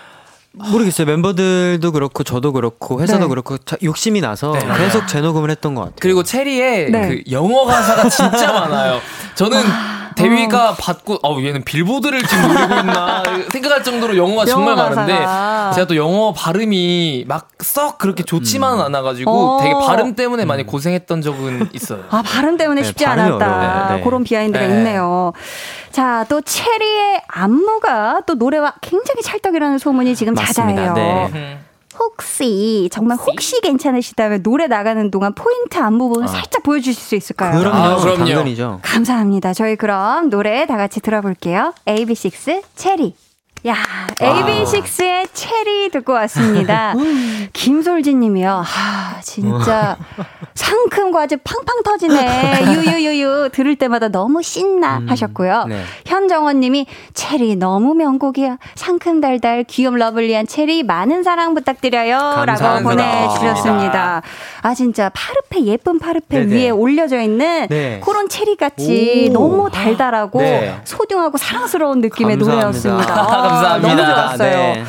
[0.51, 1.07] 모르겠어요.
[1.07, 3.27] 멤버들도 그렇고 저도 그렇고 회사도 네.
[3.29, 4.59] 그렇고 자- 욕심이 나서 네.
[4.77, 5.95] 계속 재녹음을 했던 것 같아요.
[6.01, 7.07] 그리고 체리의 네.
[7.07, 8.99] 그 영어 가사가 진짜 많아요.
[9.35, 9.57] 저는
[10.15, 15.13] 대위가 받고 어 얘는 빌보드를 지금 노리고 있나 생각할 정도로 영어가 정말 영어 많은데.
[15.75, 18.85] 제가 또 영어 발음이 막 썩 그렇게 좋지만은 음.
[18.85, 19.61] 않아가지고 어.
[19.61, 22.03] 되게 발음 때문에 많이 고생했던 적은 있어요.
[22.09, 23.45] 아, 발음 때문에 네, 쉽지 발음이 않았다.
[23.45, 23.95] 어려워요.
[23.97, 24.03] 네.
[24.03, 24.73] 그런 비하인드가 네.
[24.77, 25.31] 있네요.
[25.91, 30.87] 자, 또 체리의 안무가 또 노래와 굉장히 찰떡이라는 소문이 지금 맞습니다.
[30.93, 31.59] 자자해요.
[32.01, 37.59] 혹시 정말 혹시 괜찮으시다면 노래 나가는 동안 포인트 안무 부분 살짝 보여주실 수 있을까요?
[37.59, 37.75] 그럼요.
[37.77, 38.17] 아, 그럼요.
[38.25, 38.79] 당연이죠.
[38.81, 39.53] 감사합니다.
[39.53, 41.73] 저희 그럼 노래 다 같이 들어볼게요.
[41.85, 43.15] AB6 체리.
[43.67, 43.75] 야,
[44.15, 46.93] AB6IX의 체리 듣고 왔습니다.
[47.53, 48.63] 김솔진 님이요.
[48.65, 49.97] 하, 진짜
[50.55, 52.63] 상큼 과즙 팡팡 터지네.
[52.73, 55.65] 유유유유 들을 때마다 너무 신나 하셨고요.
[55.69, 55.83] 네.
[56.05, 58.57] 현정원 님이 체리 너무 명곡이야.
[58.73, 62.17] 상큼 달달 귀염 lovely한 체리 많은 사랑 부탁드려요.
[62.17, 62.89] 라고 감사합니다.
[62.89, 64.21] 보내주셨습니다.
[64.63, 66.55] 아, 진짜 파르페 예쁜 파르페 네네.
[66.55, 68.01] 위에 올려져 있는 네.
[68.03, 69.33] 그런 체리 같이 오.
[69.33, 70.79] 너무 달달하고 네.
[70.83, 72.69] 소중하고 사랑스러운 느낌의 감사합니다.
[72.71, 73.50] 노래였습니다.
[73.51, 73.95] 감사합니다.
[73.95, 74.51] 너무 좋았어요.
[74.51, 74.83] 네.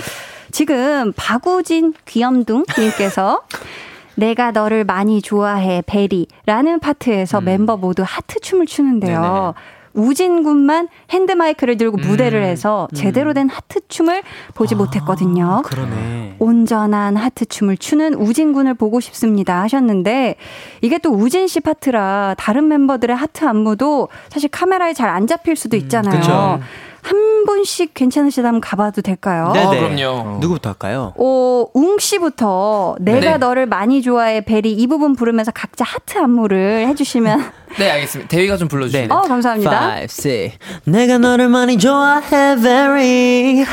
[0.50, 3.42] 지금 박우진 귀염둥 님께서
[4.14, 9.54] 내가 너를 많이 좋아해 very라는 파트에서 멤버 모두 하트 춤을 추는데요.
[9.56, 9.62] 음.
[9.62, 9.82] 네네.
[9.94, 12.08] 우진 군만 hand 마이크를 들고 음.
[12.08, 14.22] 무대를 해서 제대로 된 하트 춤을
[14.54, 15.58] 보지 못했거든요.
[15.58, 16.36] 아, 그러네.
[16.38, 20.36] 온전한 하트 춤을 추는 우진 군을 보고 싶습니다 하셨는데
[20.80, 25.76] 이게 또 우진 씨 파트라 다른 멤버들의 하트 안무도 사실 카메라에 잘 안 잡힐 수도
[25.76, 26.54] 있잖아요.
[26.60, 26.62] 음.
[27.02, 29.50] 한 분씩 괜찮으시다면 가봐도 될까요?
[29.52, 29.64] 네.
[29.64, 29.96] 아, 네네.
[29.96, 30.38] 그럼요.
[30.40, 31.12] 누구부터 할까요?
[31.16, 33.36] 어, 웅 씨부터 내가 네.
[33.38, 38.28] 너를 많이 좋아해 베리 이 부분 부르면서 각자 하트 안무를 해주시면 네, 알겠습니다.
[38.28, 39.08] 대위가 좀 불러주세요.
[39.08, 39.12] 네.
[39.14, 39.70] 어 감사합니다.
[39.70, 40.58] Five, six.
[40.84, 43.64] 내가 너를 많이 좋아해, very.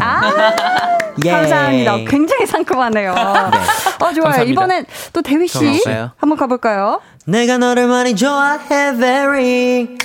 [0.00, 0.32] 아
[1.24, 1.30] 예.
[1.30, 1.96] 감사합니다.
[2.08, 3.12] 굉장히 상큼하네요.
[3.14, 4.12] 어 좋아요.
[4.22, 4.42] 감사합니다.
[4.44, 5.82] 이번엔 또 대휘 씨.
[6.16, 7.00] 한번 가볼까요?
[7.26, 9.96] 내가 너를 많이 좋아해, very.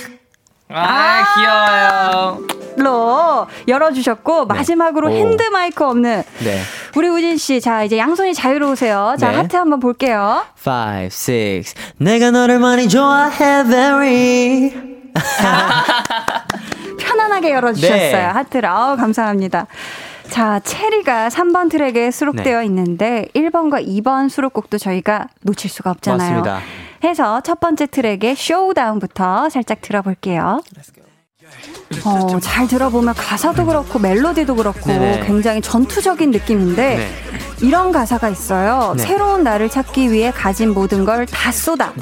[0.72, 2.60] 아, 귀여워요.
[2.76, 5.10] 로 열어주셨고 마지막으로 오.
[5.10, 6.60] hand 마이크 없는 네.
[6.96, 9.16] 우리 우진 씨, 자 이제 양손이 자유로우세요.
[9.18, 9.36] 자 네.
[9.36, 10.44] 하트 한번 볼게요.
[10.58, 11.74] Five, six.
[11.98, 14.72] 내가 너를 많이 좋아해, very.
[16.98, 17.98] 편안하게 열어주셨어요.
[17.98, 18.14] 네.
[18.16, 18.68] 하트를.
[18.68, 19.66] 아우, 감사합니다.
[20.30, 22.66] 자, 체리가 3번 트랙에 수록되어 네.
[22.66, 26.28] 있는데 1번과 2번 수록곡도 저희가 놓칠 수가 없잖아요.
[26.42, 26.60] 맞습니다.
[27.02, 30.60] 해서 첫 번째 트랙의 Showdown부터 살짝 들어볼게요.
[32.04, 35.24] 어, 잘 들어보면 가사도 그렇고 멜로디도 그렇고 네네.
[35.26, 37.08] 굉장히 전투적인 느낌인데 네.
[37.60, 38.94] 이런 가사가 있어요.
[38.96, 39.02] 네.
[39.02, 41.92] 새로운 나를 찾기 위해 가진 모든 걸 다 쏟아.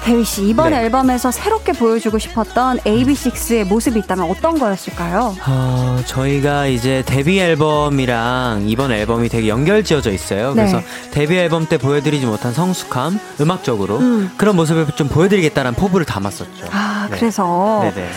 [0.00, 0.04] 네.
[0.04, 0.78] 대휘 씨 이번 네.
[0.84, 5.36] 앨범에서 새롭게 보여주고 싶었던 AB6IX의 모습이 있다면 어떤 거였을까요?
[5.46, 10.54] 어, 저희가 이제 데뷔 앨범이랑 이번 앨범이 되게 연결지어져 있어요.
[10.54, 10.66] 네.
[10.66, 14.30] 그래서 데뷔 앨범 때 보여드리지 못한 성숙함, 음악적으로 음.
[14.36, 16.66] 그런 모습을 좀 보여드리겠다는 포부를 담았었죠.
[16.72, 17.16] 아 네.
[17.16, 18.08] 그래서 네네.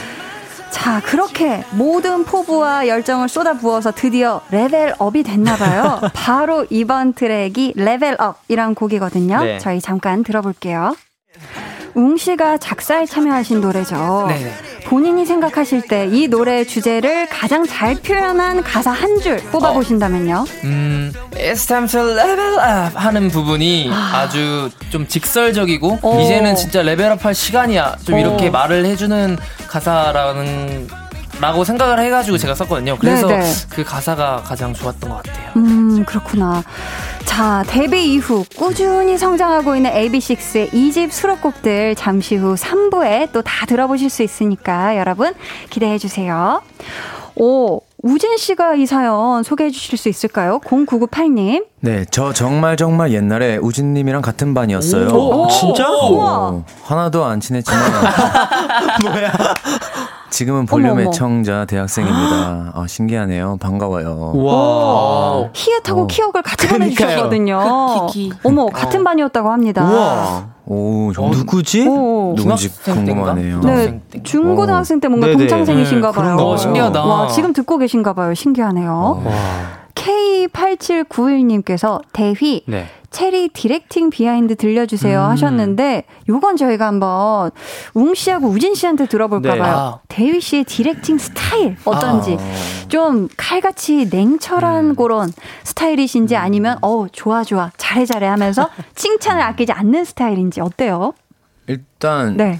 [0.72, 6.00] 자, 그렇게 모든 포부와 열정을 쏟아 부어서 드디어 level up이 됐나봐요.
[6.16, 9.44] 바로 이번 트랙이 level up이란 곡이거든요.
[9.44, 9.60] 네.
[9.60, 10.96] 저희 잠깐 들어볼게요.
[11.96, 14.26] 웅 씨가 작사에 참여하신 노래죠.
[14.30, 14.52] 네네.
[14.86, 20.46] 본인이 생각하실 때 이 노래의 주제를 가장 잘 표현한 가사 한 줄 뽑아보신다면요.
[20.64, 24.28] 음, It's time to level up 하는 부분이 아.
[24.30, 26.22] 주좀 직설적이고 오.
[26.22, 27.98] 이제는 진짜 레벨업 할 시간이야.
[28.04, 28.20] 좀 오.
[28.20, 30.88] 이렇게 말을 해주는 가사라는
[31.42, 32.98] 라고 생각을 해가지고 제가 썼거든요.
[33.00, 33.44] 그래서 네네.
[33.70, 35.52] 그 가사가 가장 좋았던 것 같아요.
[35.56, 36.64] 음, 그렇구나.
[37.26, 44.10] 자, 데뷔 이후 꾸준히 성장하고 있는 AB6IX의 2집 수록곡들 잠시 후 3부에 또 다 들어보실
[44.10, 45.34] 수 있으니까 여러분
[45.72, 46.62] 기대해 주세요.
[47.36, 50.60] 오, 우진 씨가 이 사연 소개해 주실 수 있을까요?
[50.60, 51.66] 0998님.
[51.80, 55.08] 네, 저 정말 정말 옛날에 우진님이랑 같은 반이었어요.
[55.10, 55.90] 오, 진짜?
[55.90, 56.28] 우와.
[56.50, 57.82] 어, 하나도 안 친했지만.
[59.04, 59.32] 뭐야?
[60.32, 61.02] 지금은 볼륨 어머.
[61.02, 62.72] 애청자 대학생입니다.
[62.74, 63.58] 아, 신기하네요.
[63.60, 64.32] 반가워요.
[64.36, 65.50] 와.
[65.54, 66.08] 히읗하고 어.
[66.08, 66.68] 키읔을 같이.
[66.68, 68.08] 보내주셨거든요.
[68.08, 68.32] 키키.
[68.44, 69.84] 어머, 같은 반이었다고 합니다.
[69.84, 70.48] 우와.
[70.66, 71.86] 오, 정말 누구지?
[71.88, 72.34] 오.
[72.36, 72.70] 누군지?
[72.84, 73.60] 궁금하네요.
[73.62, 74.02] 네.
[74.24, 75.38] 중고등학생 때 뭔가 네네.
[75.40, 76.24] 동창생이신가 네, 봐요.
[76.24, 76.58] 그런가 봐요.
[76.58, 77.06] 신기하다.
[77.06, 78.34] 와, 지금 듣고 계신가 봐요.
[78.34, 79.22] 신기하네요.
[79.26, 79.32] 와.
[79.96, 82.86] K8791님께서 대휘 네.
[83.12, 85.30] 체리 directing behind 들려주세요 음.
[85.30, 87.52] 하셨는데 요건 저희가 한번
[87.94, 89.60] 웅 씨하고 우진 씨한테 들어볼까 네.
[89.60, 89.76] 봐요.
[89.76, 90.00] 아.
[90.08, 92.88] 대휘 씨의 directing 스타일 어떤지 아.
[92.88, 95.32] 좀 칼같이 냉철한 그런
[95.64, 101.14] 스타일이신지 아니면 어 좋아 좋아 잘해 잘해 하면서 칭찬을 아끼지 않는 스타일인지 어때요?
[101.68, 102.60] 일단 네.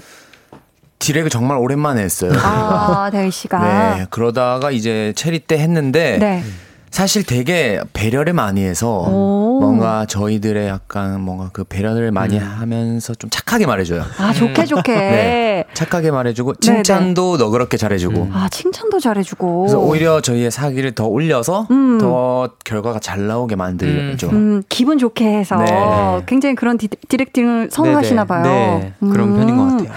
[0.98, 2.30] direct을 정말 오랜만에 했어요.
[2.36, 3.58] 아 대휘 씨가
[3.96, 6.44] 네, 그러다가 이제 체리 때 했는데 네.
[6.92, 9.60] 사실 되게 배려를 많이 해서 오.
[9.60, 14.04] 뭔가 저희들의 약간 뭔가 그 배려를 많이 하면서 좀 착하게 말해줘요.
[14.18, 18.28] 아 좋게 좋게 네, 착하게 말해주고 네, 칭찬도 너그럽게 잘해주고.
[18.34, 21.96] 아 칭찬도 잘해주고 그래서 오히려 저희의 사기를 더 올려서 음.
[21.98, 24.28] 더 결과가 잘 나오게 만들죠.
[24.28, 26.22] 음, 기분 좋게 해서 네.
[26.26, 28.42] 굉장히 그런 디, 디렉팅을 선호하시나 봐요.
[28.42, 29.36] 네, 그런 음.
[29.38, 29.88] 편인 것 같아요.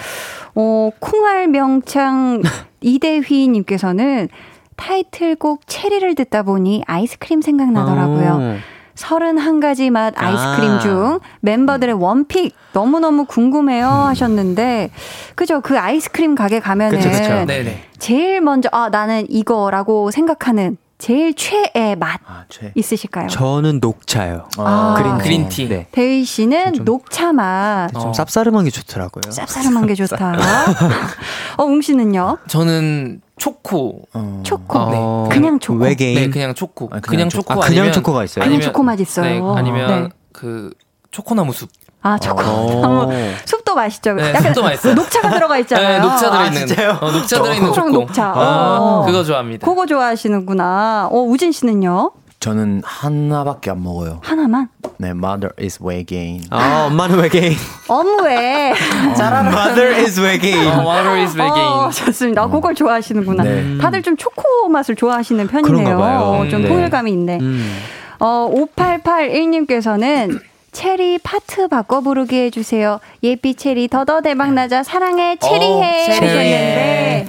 [0.56, 2.42] 어, 콩알 명창
[2.80, 4.30] 이대휘님께서는
[4.76, 8.38] 타이틀곡 체리를 듣다 보니 아이스크림 생각나더라고요.
[8.42, 8.58] 어.
[8.96, 10.80] 31가지 맛 아이스크림 아.
[10.80, 14.90] 중 멤버들의 원픽 너무너무 궁금해요 하셨는데
[15.36, 17.46] 그죠 그 아이스크림 가게 가면은 그쵸, 그쵸.
[17.46, 17.84] 네네.
[18.00, 22.72] 제일 먼저 아 나는 이거라고 생각하는 제일 최애 맛 아, 최.
[22.74, 23.28] 있으실까요?
[23.28, 24.48] 저는 녹차요.
[24.58, 24.94] 아.
[24.98, 25.68] 그린 그린티.
[25.68, 25.88] 네.
[25.92, 28.12] 대휘 씨는 좀- 녹차 맛 좀 어.
[28.14, 29.24] 쌉싸름한 게 좋더라고요.
[29.30, 30.36] 쌉싸름한 게 좋다.
[31.58, 32.38] 어, 웅 씨는요?
[32.48, 34.02] 저는 초코.
[34.14, 34.42] 어.
[34.44, 34.80] 초코.
[34.80, 35.84] 어, 그냥 초코.
[35.84, 36.16] 외계인.
[36.16, 36.86] 네, 그냥 초코.
[36.86, 37.54] 아, 그냥 그냥, 초코.
[37.54, 37.54] 초코.
[37.54, 38.46] 아, 그냥 아니면 초코가 있어요?
[38.46, 39.54] 그냥 초코 맛 있어요.
[39.54, 40.10] 네, 아니면 네.
[40.32, 40.72] 그
[41.12, 41.70] 초코나무 숲.
[42.02, 42.42] 아, 초코.
[42.42, 43.10] 어.
[43.46, 44.14] 숲도 맛있죠.
[44.14, 44.94] 네, 약간 숲도 맛있어요.
[44.94, 45.88] 녹차가 들어가 있잖아요.
[45.90, 46.88] 네, 녹차 들어있는.
[46.88, 47.00] 아?
[47.02, 47.90] 어, 녹차 들어있는 초코.
[47.90, 48.32] 녹차.
[48.34, 49.06] 어, 어.
[49.06, 49.66] 그거 좋아합니다.
[49.68, 51.10] 그거 좋아하시는구나.
[51.12, 52.12] 어, 우진 씨는요?
[52.46, 54.20] 저는 하나밖에 안 먹어요.
[54.22, 54.70] 하나만?
[55.00, 56.44] 네, mother is 외계인.
[56.52, 57.54] 아, 엄마는 외계인.
[57.88, 58.72] 어무에.
[59.18, 60.68] Mother is 외계인.
[60.68, 61.66] 어, water is vegan.
[61.66, 62.44] 어, 좋습니다.
[62.44, 63.42] 어, 그걸 좋아하시는구나.
[63.42, 63.80] 네.
[63.80, 65.98] 다들 좀 초코 맛을 좋아하시는 편이네요.
[65.98, 66.68] 어, 좀 네.
[66.68, 67.40] 통일감이 있네.
[67.42, 67.80] 음.
[68.20, 70.40] 어, 5881님께서는
[70.72, 73.00] 체리 파트 바꿔 부르기 해주세요.
[73.24, 77.28] 예삐 체리 더더 대박 나자 사랑해 체리해 어, 해주셨는데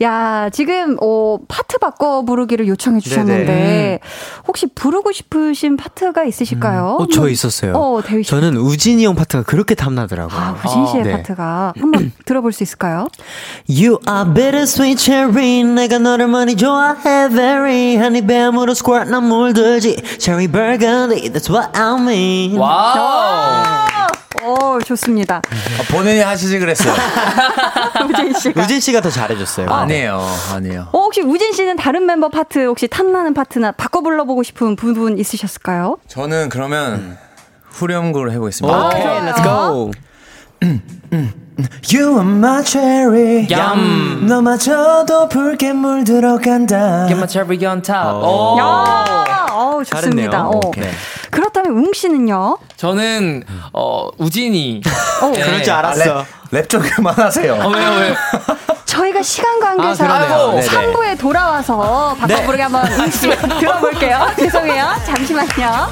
[0.00, 3.98] 야 지금 어, 파트 바꿔 부르기를 요청해 주셨는데
[4.46, 6.98] 혹시 부르고 싶으신 파트가 있으실까요?
[7.00, 7.74] 어, 저 있었어요.
[7.74, 8.30] 어, 대휘 씨.
[8.30, 10.38] 저는 우진이 형 파트가 그렇게 탐나더라고요.
[10.38, 11.12] 아, 우진 씨의 네.
[11.12, 13.08] 파트가 한번 들어볼 수 있을까요?
[13.68, 19.96] You are bittersweet cherry 내가 너를 많이 좋아해 very 한입 베어 물어 squirt 난 물들지
[20.18, 24.07] Cherry burgundy that's what I mean wow.
[24.42, 25.36] 어, 좋습니다.
[25.36, 26.94] 아, 본인이 하시지 그랬어요.
[28.08, 28.62] 우진 씨가.
[28.62, 30.20] 우진 씨가 더 잘해줬어요 아니에요,
[30.54, 30.88] 아니에요.
[30.92, 35.96] 어, 혹시 우진 씨는 다른 멤버 파트 혹시 탐나는 파트나 바꿔 불러보고 싶은 부분 있으셨을까요?
[36.06, 37.18] 저는 그러면
[37.70, 38.86] 후렴구를 해보겠습니다.
[38.88, 39.90] 오케이 let's go
[41.92, 43.46] You are my cherry.
[43.50, 44.26] 얌.
[44.26, 47.06] 너마저도 붉게 물들어 간다.
[47.08, 48.22] Get my cherry on top.
[48.22, 48.56] 오.
[48.58, 50.30] 야, 어, 좋습니다.
[50.30, 50.30] 잘했네요.
[50.30, 50.60] 어.
[50.66, 50.88] 오케이.
[51.30, 52.58] 그렇다면 웅 씨는요?
[52.76, 53.42] 저는
[53.72, 54.82] 어 우진이.
[55.22, 55.42] 어, 네.
[55.42, 57.54] 그럴 줄 알았어 랩 좀 그만하세요.
[57.54, 58.14] 어, 왜요 왜요?
[58.86, 60.52] 저희가 시간 관계상 아, 그러네요.
[60.60, 60.66] 네네.
[60.66, 62.44] 3부에 돌아와서 바꿔 네.
[62.46, 63.28] 부르게 한번 웅씨
[63.60, 64.28] 들어볼게요.
[64.38, 64.86] 죄송해요.
[65.04, 65.88] 잠시만요.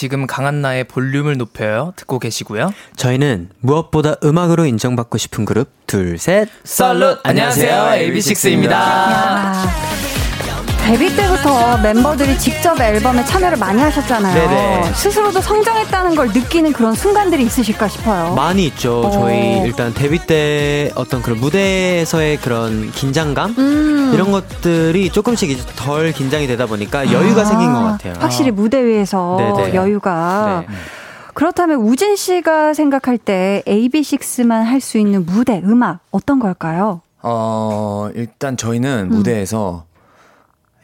[0.00, 2.72] 지금 강한나의 볼륨을 높여요 듣고 계시고요.
[2.96, 6.48] 저희는 무엇보다 음악으로 인정받고 싶은 그룹 둘, 셋.
[6.64, 8.70] 썰룻 안녕하세요 AB6IX입니다.
[10.82, 14.34] 야, 데뷔 때부터 멤버들이 직접 앨범에 참여를 많이 하셨잖아요.
[14.34, 14.92] 네네.
[14.94, 18.34] 스스로도 성장했다는 걸 느끼는 그런 순간들이 있으실까 싶어요.
[18.34, 19.02] 많이 있죠.
[19.02, 19.10] 어.
[19.10, 24.10] 저희 일단 데뷔 때 어떤 그런 무대에서의 그런 긴장감 음.
[24.14, 28.14] 이런 것들이 조금씩 이제 덜 긴장이 되다 보니까 여유가 아, 생긴 것 같아요.
[28.18, 29.74] 확실히 무대 위에서 네네.
[29.74, 30.64] 여유가.
[30.68, 30.74] 네.
[31.34, 37.00] 그렇다면 우진 씨가 생각할 때 AB6IX만 할 수 있는 무대, 음악 어떤 걸까요?
[37.22, 39.16] 어, 일단 저희는 음.
[39.16, 39.84] 무대에서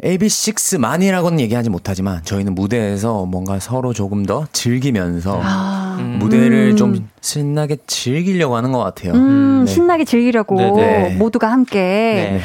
[0.02, 6.76] AB6만이라고는 얘기하지 못하지만 저희는 무대에서 뭔가 서로 조금 더 즐기면서 아, 무대를 음.
[6.76, 9.14] 좀 신나게 즐기려고 하는 것 같아요.
[9.14, 9.72] 음, 네.
[9.72, 11.16] 신나게 즐기려고 네네.
[11.16, 11.78] 모두가 함께.
[11.78, 12.40] 네.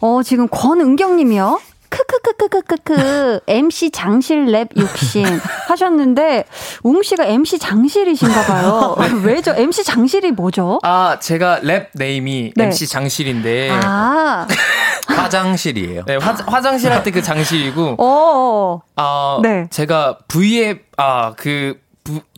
[0.00, 1.60] 어, 지금 권은경님이요.
[2.06, 5.24] 크크크크크크크 MC 장실 랩 욕심
[5.68, 6.44] 하셨는데
[6.82, 8.96] 웅 씨가 MC 장실이신가 봐요.
[9.24, 9.52] 왜죠?
[9.56, 10.78] MC 장실이 뭐죠?
[10.82, 12.64] 아 제가 랩 name이 네.
[12.64, 14.46] MC 장실인데 아,
[15.08, 16.04] 화장실이에요.
[16.04, 19.66] 네, 화, 화장실 할 때 그 장실이고 어, 아 네.
[19.70, 21.78] 제가 V앱 아그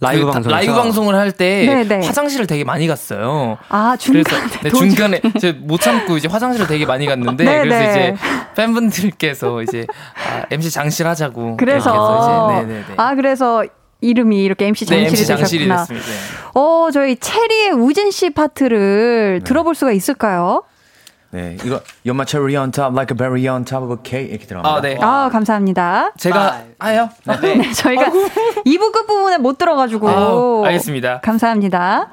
[0.01, 0.57] 라이브 그, 방송에서?
[0.57, 2.07] 라이브 방송을 할때 네네.
[2.07, 3.59] 화장실을 되게 많이 갔어요.
[3.69, 5.21] 아 그래서 중간에 네, 도중- 중간에
[5.61, 7.63] 못 참고 이제 화장실을 되게 많이 갔는데 네네.
[7.63, 8.15] 그래서 이제
[8.57, 12.85] 팬분들께서 이제 아, MC 장실 하자고 그래서 이제 네네네.
[12.97, 13.65] 아 그래서
[14.01, 15.85] 이름이 이렇게 MC 네, 장실이 MC 장실이 되셨구나.
[15.87, 16.07] 됐습니다.
[16.07, 16.51] 네.
[16.55, 20.63] 어, 저희 체리의 우진 씨 파트를 들어볼 수가 있을까요?
[21.31, 24.31] 네, 이거 You're my cherry on top, like a berry on top of a cake
[24.31, 24.77] 이렇게 들어갑니다.
[24.77, 24.97] 아, 네.
[25.01, 26.13] 아, 감사합니다.
[26.17, 27.11] 제가 아요?
[27.43, 27.55] 네.
[27.55, 28.11] 네, 저희가
[28.65, 30.09] 2부 끝 부분에 못 들어가지고.
[30.09, 31.21] 아우, 알겠습니다.
[31.21, 32.09] 감사합니다.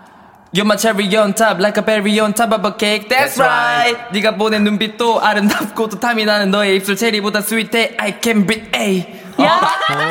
[0.53, 3.09] You're my cherry on top, like a berry on top of a cake.
[3.09, 3.97] That's, right.
[4.13, 7.95] 네가 보낸 눈빛도 아름답고 또 탐이 나는 너의 입술 체리보다 sweet해.
[7.97, 8.71] I can breathe.
[8.73, 9.24] A.
[9.41, 9.61] 야!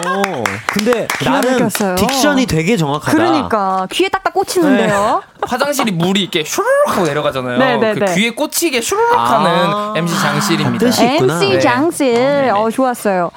[0.06, 1.94] 오, 근데 나름 막혔어요.
[1.96, 3.12] 딕션이 되게 정확하다.
[3.16, 5.22] 그러니까 귀에 딱딱 꽂히는데요.
[5.42, 7.58] 화장실이 물이 이렇게 슈르륵 하고 내려가잖아요.
[7.58, 8.14] 네, 네, 그 네.
[8.14, 9.92] 귀에 꽂히게 슈르륵 하는 아.
[9.96, 10.86] MC 장실입니다.
[10.86, 11.60] MC 네.
[11.60, 12.50] 장실.
[12.54, 13.30] 어, 좋았어요.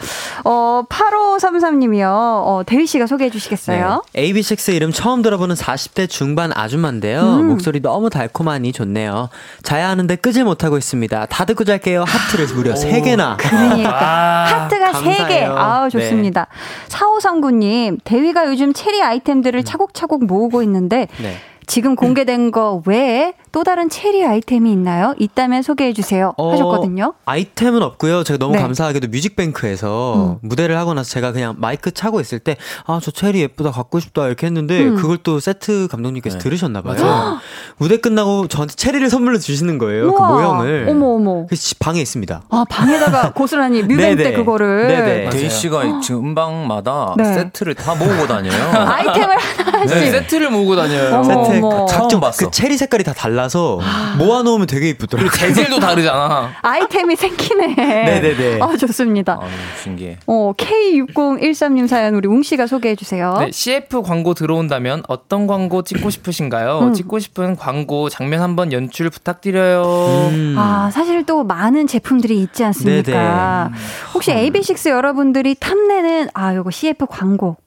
[0.44, 2.06] 어, 8533님이요.
[2.08, 4.04] 어, 대휘 씨가 소개해 주시겠어요?
[4.14, 4.32] 네.
[4.32, 7.22] AB6 이름 처음 들어보는 40대 중반 아줌마인데요.
[7.22, 7.48] 음.
[7.48, 9.30] 목소리 너무 달콤하니 좋네요.
[9.64, 11.26] 자야 하는데 끄질 못하고 있습니다.
[11.28, 12.04] 다 듣고 잘게요.
[12.08, 13.38] 하트를 무려 3개나.
[13.38, 15.18] 그러니까 아, 하트가 세 개.
[15.18, 15.56] 감사해요.
[15.58, 16.48] 아우 좋습니다.
[16.88, 21.36] 사오성구님 대위가 요즘 체리 아이템들을 차곡차곡 모으고 있는데 네.
[21.66, 25.16] 지금 공개된 거 외에 또 다른 체리 아이템이 있나요?
[25.18, 26.32] 있다면 소개해 주세요.
[26.38, 27.16] 어, 하셨거든요.
[27.26, 28.24] 아이템은 없고요.
[28.24, 28.62] 제가 너무 네.
[28.62, 32.56] 감사하게도 뮤직뱅크에서 무대를 하고 나서 제가 그냥 마이크 차고 있을 때
[32.86, 34.96] 아, 저 체리 예쁘다 갖고 싶다 이렇게 했는데 음.
[34.98, 36.44] 그걸 또 세트 감독님께서 네.
[36.44, 37.40] 들으셨나 봐요.
[37.78, 40.14] 무대 끝나고 저한테 체리를 선물로 주시는 거예요.
[40.14, 40.30] 그 우와.
[40.34, 40.86] 모형을.
[40.90, 41.46] 어머 어머.
[41.48, 42.44] 그래서 집 방에 있습니다.
[42.52, 44.34] 아 방에다가 고스란히 뮤뱅 때.
[44.34, 45.30] 그거를 네네.
[45.32, 47.24] 대휘 씨가 지금 음방마다 네.
[47.34, 48.54] 세트를 다 모으고 다녀요.
[48.72, 49.98] 아이템을 하나씩.
[49.98, 50.12] 네.
[50.12, 51.16] 세트를 모으고 다녀요.
[51.16, 52.20] 어머, 세트 어머.
[52.20, 52.46] 봤어.
[52.46, 53.80] 그 체리 색깔이 다 달라서
[54.18, 55.32] 모아놓으면 되게 이쁘더라고요.
[55.32, 56.52] 재질도 다르잖아.
[56.62, 57.76] 아이템이 생기네.
[57.76, 58.60] 네네네.
[58.62, 59.40] 아 좋습니다.
[59.42, 59.48] 아,
[59.84, 60.18] 신기해.
[60.28, 63.38] 어 K6013님 사연 우리 웅 씨가 소개해 주세요.
[63.40, 66.80] 네, CF 광고 들어온다면 어떤 광고 찍고 싶으신가요?
[66.80, 66.94] 음.
[66.94, 70.30] 찍고 싶은 광고 장면 한번 연출 부탁드려요.
[70.32, 70.56] 음.
[70.58, 73.72] 아, 사실 또 많은 제품들이 있지 않습니까?
[74.14, 77.58] 혹시 AB6 여러분들이 탐내는, 아, 요거 CF 광고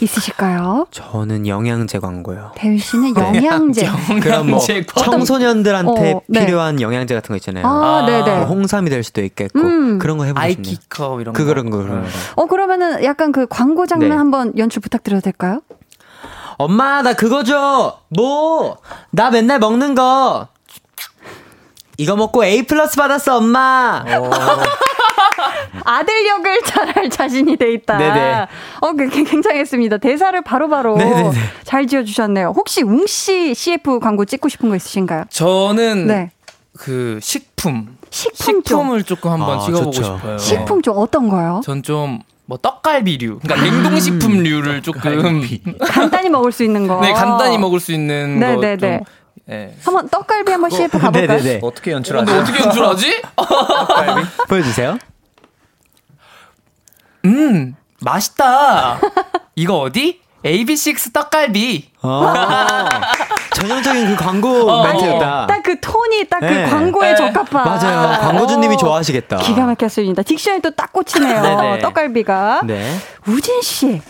[0.00, 0.86] 있으실까요?
[0.90, 2.52] 저는 영양제 광고요.
[2.54, 3.88] 대휘 씨는 영양제.
[4.22, 5.10] 그럼 뭐 영양제 광고.
[5.12, 6.46] 청소년들한테 어, 네.
[6.46, 7.66] 필요한 영양제 같은 거 있잖아요.
[7.66, 7.70] 아,
[8.02, 8.06] 아.
[8.06, 8.36] 네네.
[8.38, 9.98] 뭐 홍삼이 될 수도 있겠고 음.
[9.98, 10.68] 그런 거 해보고 싶네요.
[10.70, 11.48] 아이키커 이런 그 거.
[11.48, 12.08] 그런 거 그런 거.
[12.36, 14.16] 어, 그러면은 약간 그 광고 장면 네.
[14.16, 15.60] 한번 연출 부탁드려도 될까요?
[16.58, 17.98] 엄마 나 그거 줘.
[18.08, 18.76] 뭐?
[19.10, 20.48] 나 맨날 먹는 거.
[21.96, 24.02] 이거 먹고 A 플러스 받았어 엄마.
[25.84, 27.96] 아들 역을 잘할 자신이 돼 있다.
[27.98, 28.46] 네네.
[28.80, 29.98] 어, 그, 그 굉장했습니다.
[29.98, 31.30] 대사를 바로바로 네네네.
[31.64, 32.52] 잘 지어주셨네요.
[32.56, 35.24] 혹시 웅씨 CF 광고 찍고 싶은 거 있으신가요?
[35.30, 36.30] 저는 네.
[36.76, 37.96] 그 식품.
[38.10, 38.68] 식품 쪽.
[38.78, 40.16] 식품을 조금 한번 아, 찍어보고 좋죠.
[40.16, 40.38] 싶어요.
[40.38, 41.60] 식품 쪽 어떤 거요?
[41.64, 45.00] 전 좀 뭐 떡갈비류, 그러니까 냉동식품류를 조금
[45.86, 46.98] 간단히 먹을 수 있는 거.
[47.00, 48.90] 네 간단히 먹을 수 있는 네, 거 네, 좀.
[48.90, 49.00] 네.
[49.48, 49.74] 예.
[49.84, 51.38] 한번 떡갈비 한번 CF 가볼까요?
[51.38, 51.60] 네네네.
[51.62, 52.32] 어떻게 근데 연출하지?
[52.32, 53.22] 어떻게 연출하지?
[54.48, 54.98] 보여주세요.
[57.24, 58.98] 음 맛있다.
[59.56, 60.20] 이거 어디?
[60.44, 61.90] AB6 떡갈비.
[62.00, 62.88] 아,
[63.54, 64.84] 전형적인 그 광고 어.
[64.86, 65.46] 멘트였다.
[65.46, 66.64] 딱 그 톤이 딱그 네.
[66.64, 67.16] 광고에 네.
[67.16, 67.64] 적합한.
[67.64, 68.20] 맞아요.
[68.20, 68.78] 광고주님이 어.
[68.78, 69.36] 좋아하시겠다.
[69.36, 70.22] 기가 막혔습니다.
[70.22, 71.42] diction이 또 딱 꽂히네요.
[71.42, 71.78] 네네.
[71.80, 72.62] 떡갈비가.
[72.64, 72.96] 네.
[73.26, 74.00] 우진 씨.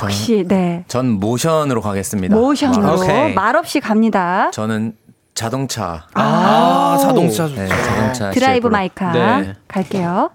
[0.00, 0.84] 혹시 네.
[0.88, 2.34] 전 모션으로 가겠습니다.
[2.34, 3.34] 모션으로 오케이.
[3.34, 4.50] 말 없이 갑니다.
[4.52, 4.94] 저는
[5.34, 6.06] 자동차.
[6.14, 7.60] 아, 자동차 좋죠.
[7.60, 8.30] 네, 자동차.
[8.30, 8.68] 드라이브.
[8.68, 9.52] 마이카 네.
[9.68, 10.30] 갈게요.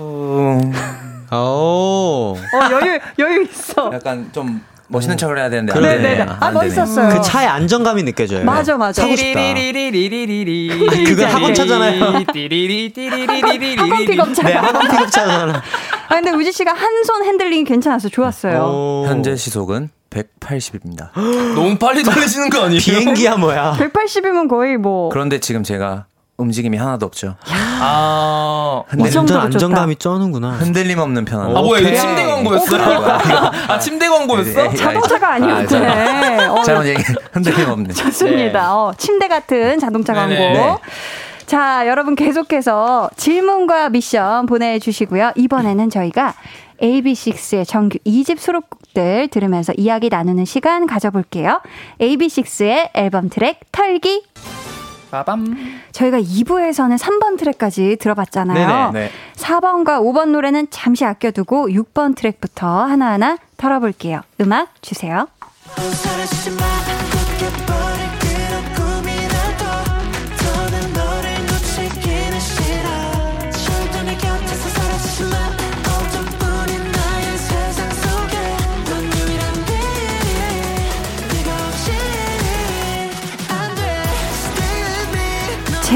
[0.00, 0.72] 음,
[1.32, 1.34] 오.
[1.34, 2.36] 어,
[2.70, 3.90] 여유, 여유 있어.
[3.92, 5.96] 약간 좀 멋있는 척을 해야 되는데 안 그러네.
[5.98, 6.08] 되네.
[6.16, 6.32] 네네네.
[6.40, 6.50] 아.
[6.50, 7.08] 멋있었어요.
[7.14, 8.44] 그 차의 안정감이 느껴져요.
[8.44, 9.02] 맞아, 맞아.
[9.02, 9.40] 타고 싶다.
[11.06, 12.04] 그거 학원 차잖아요.
[12.04, 12.24] 학원
[14.06, 14.48] 픽업차가.
[14.48, 15.62] 네, 학원 픽업차잖아.
[16.08, 18.10] 아, 근데 우진 씨가 한 손 핸들링이 괜찮았어요.
[18.10, 18.62] 좋았어요.
[18.62, 19.04] 오.
[19.06, 21.10] 현재 시속은 180입니다.
[21.54, 22.80] 너무 빨리 달리시는 거 아니에요?
[22.80, 23.76] 비행기야 뭐야.
[23.78, 25.10] 180이면 거의 뭐.
[25.10, 26.06] 그런데 지금 제가
[26.38, 27.34] 움직임이 하나도 없죠.
[27.50, 28.82] 아.
[28.96, 29.36] 완전.
[29.36, 30.52] 안정감이 쩌는구나.
[30.52, 31.54] 흔들림 없는 편한.
[31.56, 31.96] 아 뭐야 이거.
[31.96, 32.82] 침대 광고였어요?
[33.68, 34.72] 아 침대 광고였어?
[34.74, 36.46] 자동차가 아니었네.
[36.46, 37.02] 어, 잘못 얘기.
[37.32, 37.90] 흔들림 없는.
[37.94, 38.74] 좋습니다.
[38.76, 40.32] 어, 침대 같은 자동차 광고.
[40.34, 40.52] 네네.
[40.54, 40.76] 네.
[41.46, 45.32] 자, 여러분 계속해서 질문과 미션 보내주시고요.
[45.34, 46.34] 이번에는 저희가
[46.80, 51.60] AB6IX의 정규 2집 수록곡들 들으면서 이야기 나누는 시간 가져볼게요.
[52.00, 54.22] AB6IX의 앨범 트랙 털기.
[55.10, 55.56] 빠밤.
[55.92, 58.92] 저희가 2부에서는 3번 트랙까지 들어봤잖아요.
[58.92, 59.06] 네네.
[59.06, 59.10] 네.
[59.36, 64.20] 4번과 5번 노래는 잠시 아껴두고 6번 트랙부터 하나하나 털어볼게요.
[64.40, 65.26] 음악 주세요.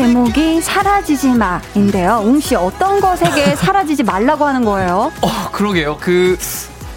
[0.03, 2.23] 제목이 사라지지 마인데요.
[2.25, 5.13] 웅씨 어떤 것에게 사라지지 말라고 하는 거예요?
[5.23, 5.97] 어 그러게요.
[6.01, 6.37] 그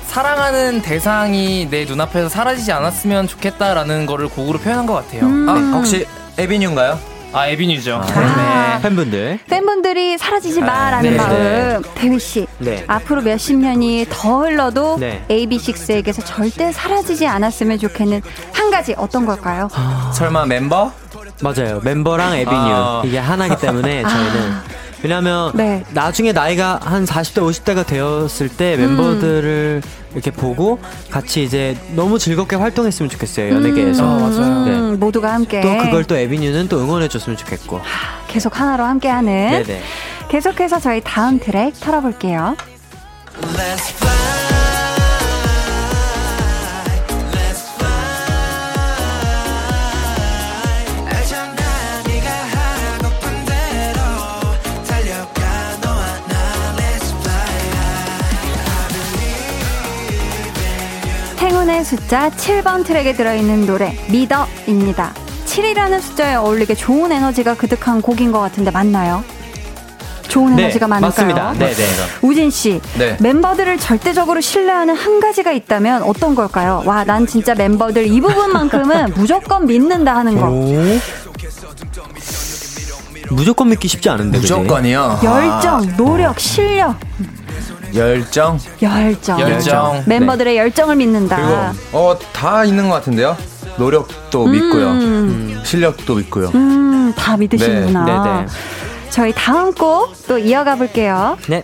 [0.08, 5.22] 사랑하는 대상이 내 눈앞에서 사라지지 않았으면 좋겠다라는 거를 곡으로 표현한 것 같아요.
[5.28, 5.47] 음.
[5.47, 6.08] 아, 혹시
[6.39, 6.97] 에비뉴인가요?
[7.32, 8.01] 아 에비뉴죠.
[8.03, 8.80] 아.
[8.82, 9.39] 팬분들.
[9.49, 11.30] 팬분들이 사라지지 마라는 네, 마음.
[11.30, 11.80] 네.
[11.93, 12.47] 대휘 씨.
[12.58, 12.86] 네.
[12.88, 15.24] 앞으로 몇십 년이 더 흘러도 네.
[15.30, 19.70] AB6IX에게서 절대 사라지지 않았으면 좋겠는 한 가지 어떤 걸까요?
[20.14, 20.91] 설마 멤버?
[21.42, 21.82] 맞아요.
[21.84, 22.56] 멤버랑 에비뉴.
[22.56, 23.02] 아.
[23.06, 24.54] 이게 하나이기 때문에 저희는.
[25.04, 25.84] 왜냐면 네.
[25.92, 29.82] 나중에 나이가 한 40대, 50대가 되었을 때 멤버들을
[30.14, 30.80] 이렇게 보고
[31.12, 33.54] 같이 이제 너무 즐겁게 활동했으면 좋겠어요.
[33.54, 34.04] 연예계에서.
[34.04, 34.66] 아, 맞아요.
[34.66, 34.72] 네.
[34.72, 37.82] 음, 모두가 함께 또 그걸 또 에비뉴는 또 응원해줬으면 좋겠고.
[38.28, 39.82] 계속 하나로 함께하는 네네.
[40.30, 42.56] 계속해서 저희 다음 트랙 털어볼게요.
[61.76, 65.13] 3의 숫자 7번 트랙에 들어있는 노래, 믿어입니다.
[65.45, 69.23] 7이라는 숫자에 어울리게 좋은 에너지가 그득한 곡인 것 같은데 맞나요?
[70.28, 71.09] 좋은 네, 에너지가 많을까요?
[71.09, 71.53] 맞습니다.
[71.53, 71.86] 네, 네, 네.
[72.21, 73.17] 우진 씨, 네.
[73.19, 76.82] 멤버들을 절대적으로 신뢰하는 한 가지가 있다면 어떤 걸까요?
[76.86, 80.47] 와, 난 진짜 멤버들 이 부분만큼은 무조건 믿는다 하는 거.
[83.32, 84.39] 무조건 믿기 쉽지 않은데.
[84.39, 85.19] 무조건이요.
[85.23, 85.95] 열정, 아.
[85.97, 86.95] 노력, 실력.
[87.96, 88.60] 열정.
[88.82, 89.39] 열정.
[89.39, 90.04] 열정.
[90.06, 91.36] 멤버들의 열정을 믿는다.
[91.38, 93.38] 그리고 어 다 있는 것 같은데요.
[93.78, 95.64] 노력도 믿고요.
[95.64, 96.50] 실력도 믿고요.
[96.56, 98.06] 음, 다 믿으시는구나.
[98.06, 99.10] 네, 네, 네.
[99.10, 101.38] 저희 다음 곡 또 이어가 볼게요.
[101.48, 101.64] 네.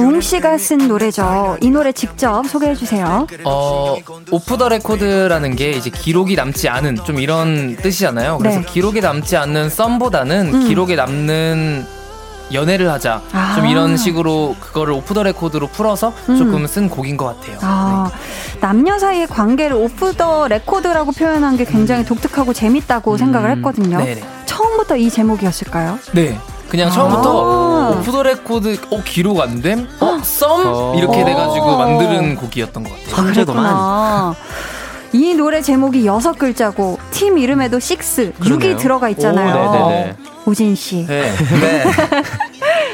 [0.00, 1.56] 웅 씨가 쓴 노래죠.
[1.60, 3.26] 이 노래 직접 소개해 주세요.
[3.44, 3.96] 어,
[4.30, 8.38] off the record라는 게 이제 기록이 남지 않은 좀 이런 뜻이잖아요.
[8.38, 8.66] 그래서 네.
[8.66, 11.86] 기록이 남지 않는 썸보다는 기록에 남는
[12.52, 13.22] 연애를 하자.
[13.32, 13.54] 아.
[13.56, 17.58] 좀 이런 식으로 그거를 off the record로 풀어서 조금 쓴 곡인 것 같아요.
[17.62, 18.10] 아,
[18.60, 23.98] 남녀 사이의 관계를 off the record라고 표현한 게 굉장히 독특하고 재밌다고 생각을 했거든요.
[23.98, 24.22] 네네.
[24.46, 25.98] 처음부터 이 제목이었을까요?
[26.12, 26.38] 네.
[26.74, 26.90] 그냥 아.
[26.90, 29.86] 처음부터 off the record 어 기록 안 됨?
[30.00, 30.66] 어 썸?
[30.66, 30.94] 어.
[30.96, 31.78] 이렇게 돼가지고 어.
[31.78, 33.08] 만드는 곡이었던 것 같아요.
[33.14, 33.62] 천재구만.
[33.64, 34.34] 그랬구나.
[35.12, 38.76] 이 노래 제목이 여섯 글자고 팀 이름에도 식스, 육이 그러네요.
[38.76, 39.54] 들어가 있잖아요.
[39.54, 40.16] 오, 네네네.
[40.46, 41.06] 우진 씨.
[41.06, 41.30] 네.
[41.60, 41.84] 네.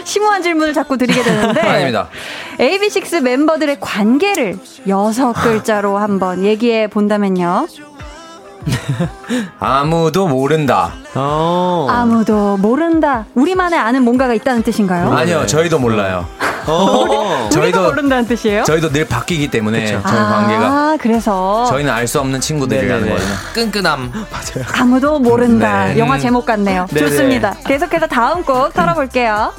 [0.04, 2.10] 심오한 질문을 자꾸 드리게 되는데 아닙니다.
[2.58, 4.58] AB6 멤버들의 관계를
[4.88, 7.66] 여섯 글자로 한번 얘기해 본다면요.
[9.58, 10.92] 아무도 모른다.
[11.14, 11.86] 어.
[11.90, 13.24] 아무도 모른다.
[13.34, 15.12] 우리만의 아는 뭔가가 있다는 뜻인가요?
[15.12, 16.26] 아니요, 저희도 몰라요.
[16.66, 17.48] 어.
[17.52, 18.64] 저희도 모른다는 뜻이에요?
[18.64, 23.02] 저희도 늘 바뀌기 때문에 저희 아, 관계가 그래서 저희는 알 수 없는 친구들이라는.
[23.08, 23.18] 거예요.
[23.54, 24.12] 끈끈함.
[24.78, 25.86] 아무도 모른다.
[25.86, 25.98] 네.
[25.98, 26.86] 영화 제목 같네요.
[26.90, 27.08] 네네.
[27.08, 27.54] 좋습니다.
[27.66, 29.52] 계속해서 다음 곡 털어볼게요.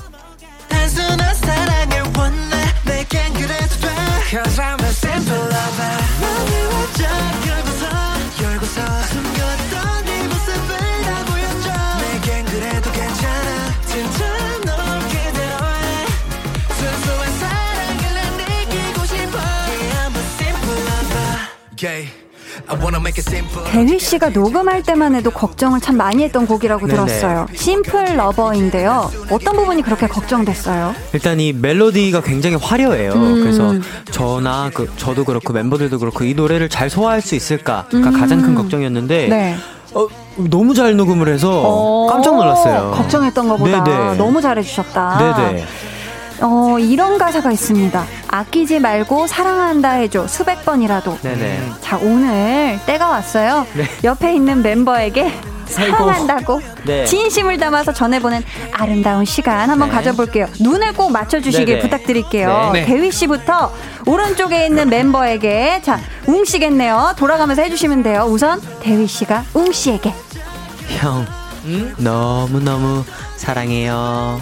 [23.68, 27.05] 대휘 씨가 녹음할 때만 해도 걱정을 참 많이 했던 곡이라고 네네.
[27.05, 27.47] 들었어요.
[27.53, 29.12] 심플 러버인데요.
[29.30, 30.93] 어떤 부분이 그렇게 걱정됐어요?
[31.14, 33.14] 일단 이 멜로디가 굉장히 화려해요.
[33.14, 33.76] 그래서
[34.12, 39.28] 저나 그 저도 그렇고 멤버들도 그렇고 이 노래를 잘 소화할 수 있을까가 가장 큰 걱정이었는데
[39.28, 39.55] 네.
[39.93, 40.07] 어,
[40.38, 42.91] 너무 잘 녹음을 해서 깜짝 놀랐어요.
[42.95, 44.16] 걱정했던 것보다 네네.
[44.16, 45.36] 너무 잘해주셨다.
[45.36, 45.66] 네네.
[46.42, 48.06] 어, 이런 가사가 있습니다.
[48.28, 50.28] 아끼지 말고 사랑한다 해줘.
[50.28, 51.20] 수백 번이라도.
[51.22, 51.72] 네네.
[51.82, 53.66] 자, 오늘 때가 왔어요.
[53.76, 53.86] 네.
[54.04, 55.32] 옆에 있는 멤버에게
[55.66, 57.06] 사랑한다고 네.
[57.06, 59.96] 진심을 담아서 전해보는 아름다운 시간 한번 네.
[59.96, 60.48] 가져볼게요.
[60.60, 61.80] 눈을 꼭 맞춰주시길 네네.
[61.80, 62.72] 부탁드릴게요.
[62.74, 62.86] 네.
[62.86, 63.72] 대휘 씨부터
[64.06, 67.14] 오른쪽에 있는 멤버에게 자, 웅 씨겠네요.
[67.18, 68.26] 돌아가면서 해주시면 돼요.
[68.28, 70.14] 우선 대휘 씨가 웅 씨에게.
[71.00, 71.26] 형
[71.98, 73.06] 너무 너무
[73.38, 74.42] 사랑해요.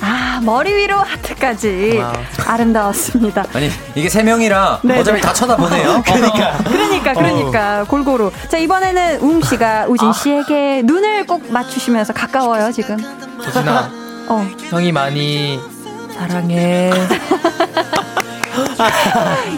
[0.00, 1.98] 아, 머리 위로 하트까지.
[1.98, 2.12] wow.
[2.46, 3.44] 아름다웠습니다.
[3.52, 5.26] 아니 이게 세 명이라 네, 어차피 네.
[5.26, 6.02] 다 쳐다보네요.
[6.06, 6.58] 그러니까.
[6.64, 8.30] 그러니까, 그러니까, 골고루.
[8.48, 12.96] 자, 이번에는 웅 씨가 우진 씨에게 눈을 꼭 맞추시면서 가까워요, 지금.
[13.42, 13.90] 조진아
[14.28, 14.46] 어.
[14.70, 15.58] 형이 많이
[16.14, 16.90] 사랑해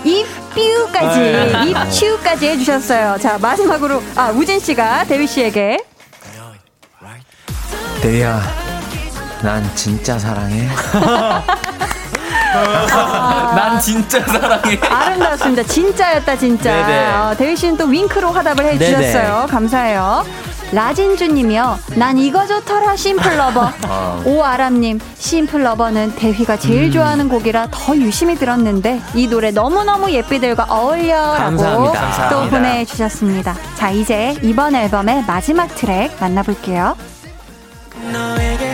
[0.05, 3.16] 입 삐우까지, 입 치우까지 해주셨어요.
[3.20, 5.78] 자, 마지막으로, 아, 우진 씨가 데뷔 씨에게.
[8.03, 8.41] 대리야,
[9.43, 10.68] 난 진짜 사랑해.
[13.55, 15.62] 난 진짜 사랑해 아름다웠습니다.
[15.62, 16.74] 진짜였다, 진짜.
[16.86, 17.12] 네네.
[17.12, 19.47] 어, 데뷔 씨는 또 윙크로 화답을 해주셨어요.
[19.49, 20.24] 감사해요.
[20.72, 21.78] 라진주 님이요.
[21.97, 23.72] 난 이거 좋더라, 심플러버.
[24.24, 26.93] 오아람님, 심플러버는 대휘가 제일 음.
[26.93, 31.16] 좋아하는 곡이라 더 유심히 들었는데, 이 노래 너무 너무 예삐들과 어울려.
[31.16, 31.74] 라고 감사합니다.
[31.74, 32.51] 또 감사합니다.
[32.51, 33.57] 보내주셨습니다.
[33.76, 36.95] 자, 이제 이번 앨범의 마지막 트랙 만나볼게요.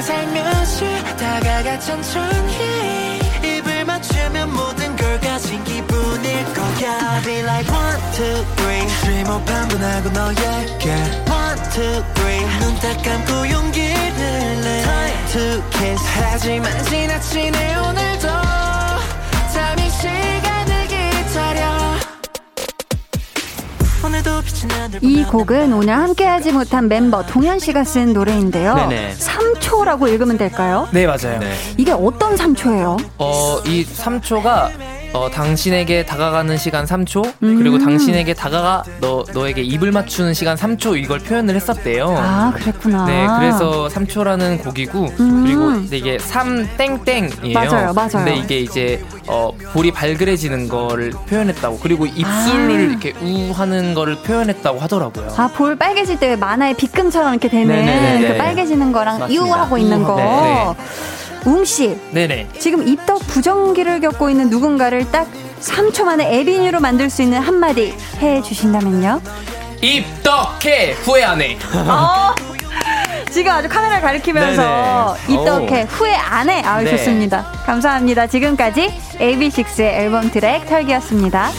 [0.02, 0.84] 살며시
[1.16, 7.20] 다가가 천천히 입을 맞추면 모든 걸 가진 기분일 거야.
[7.24, 8.86] Be like one, two, three.
[9.02, 10.90] Dream of 한번 하고 너에게.
[11.28, 12.44] One, two, three.
[12.60, 14.82] 눈딱 감고 용기를 내.
[14.82, 16.04] Time to kiss.
[16.14, 18.28] 하지만 지나치네 오늘도.
[19.52, 20.35] 잠시 시
[25.00, 28.74] 이 곡은 오늘 함께하지 못한 멤버 동현 씨가 쓴 노래인데요.
[28.74, 29.14] 네네.
[29.18, 30.88] 3초라고 읽으면 될까요?
[30.92, 31.40] 네 맞아요
[31.76, 33.04] 이게 어떤 3초예요?
[33.18, 34.70] 어, 이 3초가
[35.12, 37.56] 어, 당신에게 다가가는 시간 3초 음.
[37.56, 42.14] 그리고 당신에게 다가가 너 너에게 입을 맞추는 시간 3초 이걸 표현을 했었대요.
[42.18, 43.06] 아, 그랬구나.
[43.06, 45.44] 네, 그래서 3초라는 곡이고 음.
[45.44, 47.54] 그리고 이게 3 땡땡이에요.
[47.54, 48.10] 맞아요, 맞아요.
[48.10, 52.80] 근데 이게 이제 어, 볼이 발그레지는 거를 표현했다고 그리고 입술을 아.
[52.80, 55.32] 이렇게 우 하는 거를 표현했다고 하더라고요.
[55.36, 58.28] 아, 볼 빨개질 때 만화의 빗금처럼 이렇게 되는 네네네.
[58.28, 59.46] 그 빨개지는 거랑 맞습니다.
[59.46, 60.16] 유 하고 있는 거.
[60.16, 60.74] 네.
[61.44, 62.48] 웅 씨, 네네.
[62.58, 65.28] 지금 입덕 부정기를 겪고 있는 누군가를 딱
[65.60, 69.20] 3초 만에 에비뉴로 만들 수 있는 한마디 해 주신다면요?
[69.80, 71.56] 입덕해 후회 안 해.
[71.74, 72.34] 어,
[73.30, 75.40] 지금 아주 카메라 가리키면서 네네.
[75.40, 76.62] 입덕해 후회 안 해.
[76.62, 76.90] 아, 네.
[76.90, 77.52] 좋습니다.
[77.66, 78.26] 감사합니다.
[78.26, 81.50] 지금까지 AB6IX의 앨범 트랙 털기였습니다.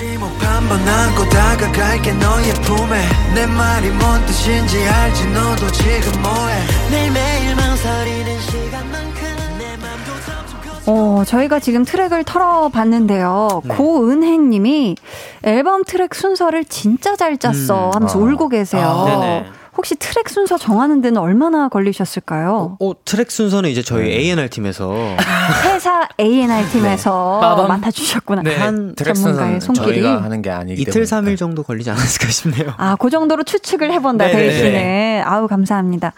[10.87, 13.61] 어, 저희가 지금 트랙을 털어봤는데요.
[13.65, 13.75] 네.
[13.75, 14.95] 고은혜님이
[15.43, 17.91] 앨범 트랙 순서를 진짜 잘 짰어 음.
[17.93, 18.21] 하면서 아.
[18.21, 18.85] 울고 계세요.
[18.85, 19.45] 아, 네네.
[19.77, 22.77] 혹시 트랙 순서 정하는 데는 얼마나 걸리셨을까요?
[22.79, 24.91] 어, 트랙 순서는 이제 저희 A&R 팀에서
[25.71, 27.67] 회사 A&R 팀에서 빠밤.
[27.67, 28.41] 맡아 주셨구나.
[28.41, 28.55] 네.
[28.57, 29.85] 한 트랙 전문가의 손길이.
[30.01, 31.05] 저희가 하는 게 아니기 이틀 때문에.
[31.05, 32.73] 삼일 정도 걸리지 않았을까 싶네요.
[32.77, 34.47] 아, 그 정도로 추측을 해 본다, 네네네.
[34.49, 35.23] 대휘 씨는.
[35.25, 36.13] 아우, 감사합니다.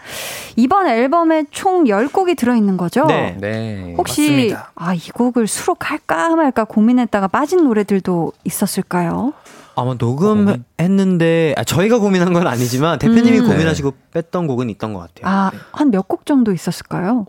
[0.56, 3.04] 이번 앨범에 총 10곡이 들어 있는 거죠?
[3.06, 3.36] 네.
[3.38, 3.94] 네.
[3.98, 4.72] 혹시, 맞습니다.
[4.74, 9.34] 아, 이 곡을 수록할까 말까 고민했다가 빠진 노래들도 있었을까요?
[9.80, 13.48] 아마 녹음했는데 아, 저희가 고민한 건 아니지만 대표님이 음.
[13.48, 15.24] 고민하시고 뺐던 곡은 있던 것 같아요.
[15.34, 17.26] 아, 한 몇 곡 정도 있었을까요?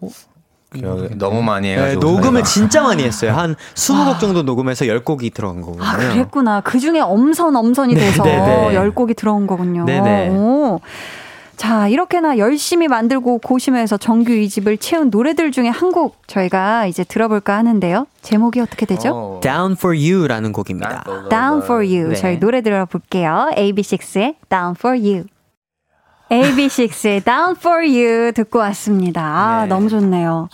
[0.74, 2.44] 기억이 너무 많이 네, 해가지고 녹음을 저희가.
[2.48, 3.34] 진짜 많이 했어요.
[3.34, 5.84] 한 20곡 정도 녹음해서 10곡이 들어간 거거든요.
[5.86, 6.62] 아, 그랬구나.
[6.62, 8.76] 그 중에 엄선, 엄선이 네, 돼서 네, 네.
[8.76, 9.84] 10곡이 들어온 거군요.
[9.86, 10.30] 네 네.
[10.30, 10.80] 오.
[11.62, 17.56] 자, 이렇게나 열심히 만들고 고심해서 정규 2집을 채운 노래들 중에 한 곡 저희가 이제 들어볼까
[17.58, 18.08] 하는데요.
[18.24, 19.10] 제목이 어떻게 되죠?
[19.14, 19.40] 어.
[19.44, 21.04] Down for You라는 곡입니다.
[21.30, 22.10] Down for You.
[22.10, 22.16] 네.
[22.16, 23.52] 저희 노래 들어볼게요.
[23.56, 25.26] AB6IX의 Down for You.
[26.32, 29.22] AB6IX의 Down for You 듣고 왔습니다.
[29.22, 29.68] 아, 네.
[29.68, 30.50] 너무 좋네요.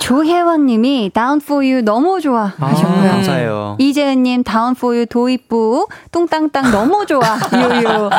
[0.00, 2.98] 조혜원님이 Down for You 너무 좋아 하셨고요.
[2.98, 3.76] 아, 감사해요.
[3.78, 7.20] 이재은님 Down for You 도입부 뚱땅땅 너무 좋아
[7.52, 8.10] 유유.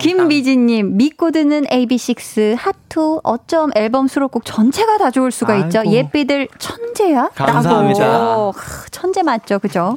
[0.00, 5.78] 김미진님 믿고 듣는 AB6 핫투 어쩜 앨범 수록곡 전체가 다 좋을 수가 있죠.
[5.80, 5.92] 아이고.
[5.92, 7.30] 예삐들 천재야?
[7.34, 8.52] 감사합니다.
[8.90, 9.96] 천재 맞죠, 그죠?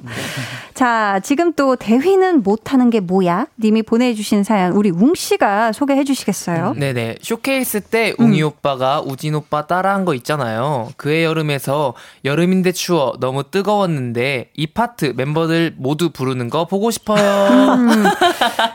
[0.73, 3.45] 자, 지금 또 대휘는 못하는 게 뭐야?
[3.61, 6.75] 님이 보내주신 사연 우리 웅 씨가 소개해 주시겠어요?
[6.77, 7.17] 네네.
[7.21, 8.25] 쇼케이스 때 음.
[8.27, 10.89] 웅이 오빠가 우진 오빠 따라한 거 있잖아요.
[10.97, 11.93] 그해 여름에서
[12.25, 17.75] 여름인데 추워 너무 뜨거웠는데 이 파트 멤버들 모두 부르는 거 보고 싶어요.
[17.75, 18.03] 음.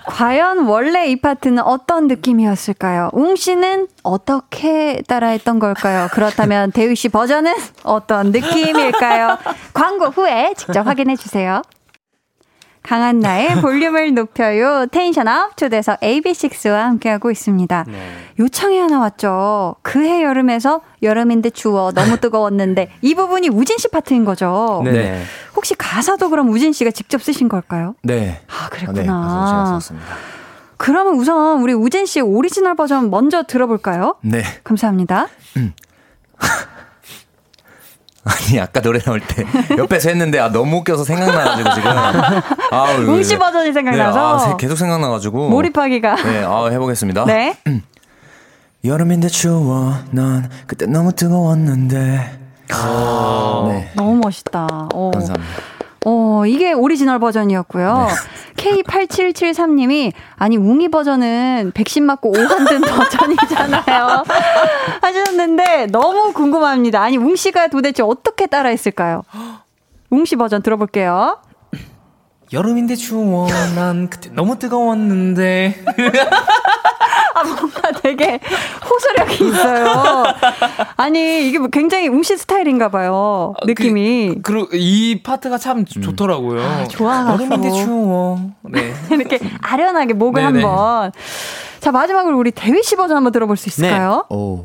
[0.07, 3.11] 과연 원래 이 파트는 어떤 느낌이었을까요?
[3.13, 6.09] 웅 씨는 어떻게 따라했던 걸까요?
[6.13, 7.53] 그렇다면 대휘 씨 버전은
[7.85, 9.39] 어떤 느낌일까요?
[9.75, 11.63] 광고 후에 직접 확인해 주세요.
[12.87, 14.87] 강한 나의 볼륨을 높여요.
[14.93, 17.85] 텐션업 초대석 AB6IX와 함께하고 있습니다.
[18.39, 19.75] 요청이 하나 왔죠.
[19.83, 24.83] 그해 여름에서 여름인데 추워 너무 뜨거웠는데 이 부분이 우진 씨 파트인 거죠.
[24.85, 25.23] 네네.
[25.57, 27.97] 혹시 가사도 그럼 우진 씨가 직접 쓰신 걸까요?
[28.03, 28.41] 네.
[28.49, 29.21] 아, 네, 그랬구나.
[29.21, 30.07] 가사 제가 썼습니다.
[30.77, 34.17] 그러면 우선 우리 우진 씨 오리지널 버전 먼저 들어볼까요?
[34.21, 34.43] 네.
[34.63, 35.27] 감사합니다.
[38.49, 39.45] 아니 아까 노래 나올 때
[39.79, 41.91] 옆에서 했는데 아 너무 웃겨서 생각나가지고 지금
[42.73, 46.17] 아우 이거- 웅씨 버전이 생각나서 네, 아, 세- 계속 생각나가지고 몰입하기가.
[46.17, 47.25] 네, 아 해보겠습니다.
[47.27, 47.57] 네.
[48.85, 51.97] 여름인데 추워 넌 그때 너무 뜨거웠는데
[52.69, 54.67] 네 너무 멋있다.
[54.93, 55.11] 어.
[55.13, 55.55] 감사합니다.
[56.09, 58.07] 어, 이게 오리지널 버전이었고요.
[58.55, 64.23] K8773님이, 아니, 웅이 버전은 백신 맞고 오한든 버전이잖아요.
[65.03, 67.03] 하셨는데, 너무 궁금합니다.
[67.03, 69.25] 아니, 웅씨가 도대체 어떻게 따라했을까요?
[70.11, 71.39] 웅씨 버전 들어볼게요.
[72.53, 75.83] 여름인데 추워 난 그때 너무 뜨거웠는데
[77.37, 78.41] 아, 뭔가 되게
[78.89, 80.25] 호소력이 있어요.
[80.97, 83.53] 아니, 이게 뭐 굉장히 웅씨 스타일인가 봐요.
[83.65, 84.37] 느낌이.
[84.43, 86.63] 그리고 이 파트가 참 좋더라고요.
[86.63, 87.45] 아, 좋아갖고.
[87.45, 88.41] 여름인데 추워.
[88.63, 88.95] 네.
[89.13, 90.63] 이렇게 아련하게 목을 네네.
[90.63, 91.13] 한번.
[91.81, 94.25] 자, 마지막으로 우리 대휘 씨 버전 한번 들어볼 수 있을까요?
[94.31, 94.65] 오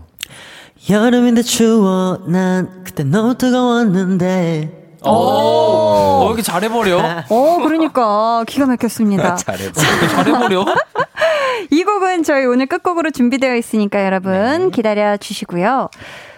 [0.89, 7.23] 여름인데 추워 난 그때 너무 뜨거웠는데 오, 어, 이렇게 잘해버려?
[7.29, 9.35] 어, 그러니까 기가 막혔습니다.
[9.35, 9.71] 잘해.
[9.71, 10.65] 잘해버려?
[11.71, 15.89] 이 곡은 저희 오늘 끝곡으로 준비되어 있으니까 여러분 기다려 주시고요.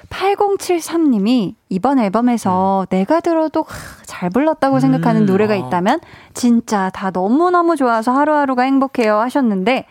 [0.09, 5.99] 8073님이 이번 앨범에서 내가 들어도 하, 잘 불렀다고 생각하는 노래가 있다면
[6.33, 9.85] 진짜 다 너무너무 좋아서 하루하루가 행복해요 하셨는데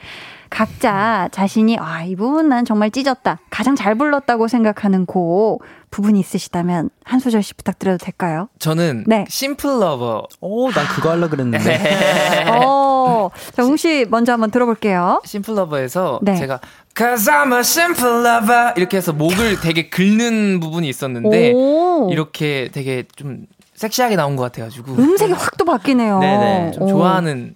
[0.52, 3.38] 각자 자신이 아, 이 부분 난 정말 찢었다.
[3.48, 8.48] 가장 잘 불렀다고 생각하는 곡 부분이 있으시다면 한 소절씩 부탁드려도 될까요?
[8.58, 9.24] 저는 네.
[9.30, 10.28] Simple Lover.
[10.42, 12.44] 오, 난 그거 하려고 그랬는데.
[12.52, 15.22] 어, 자, 웅씨 먼저 한번 들어볼게요.
[15.24, 16.36] Simple Lover에서 네.
[16.36, 16.60] 제가
[16.94, 22.10] Cause I'm a simple lover 이렇게 해서 목을 되게 긁는 부분이 있었는데 오.
[22.12, 26.18] 이렇게 되게 좀 섹시하게 나온 것 같아가지고 음색이 확 또 바뀌네요.
[26.18, 26.70] 네네.
[26.72, 26.88] 좀 오.
[26.88, 27.54] 좋아하는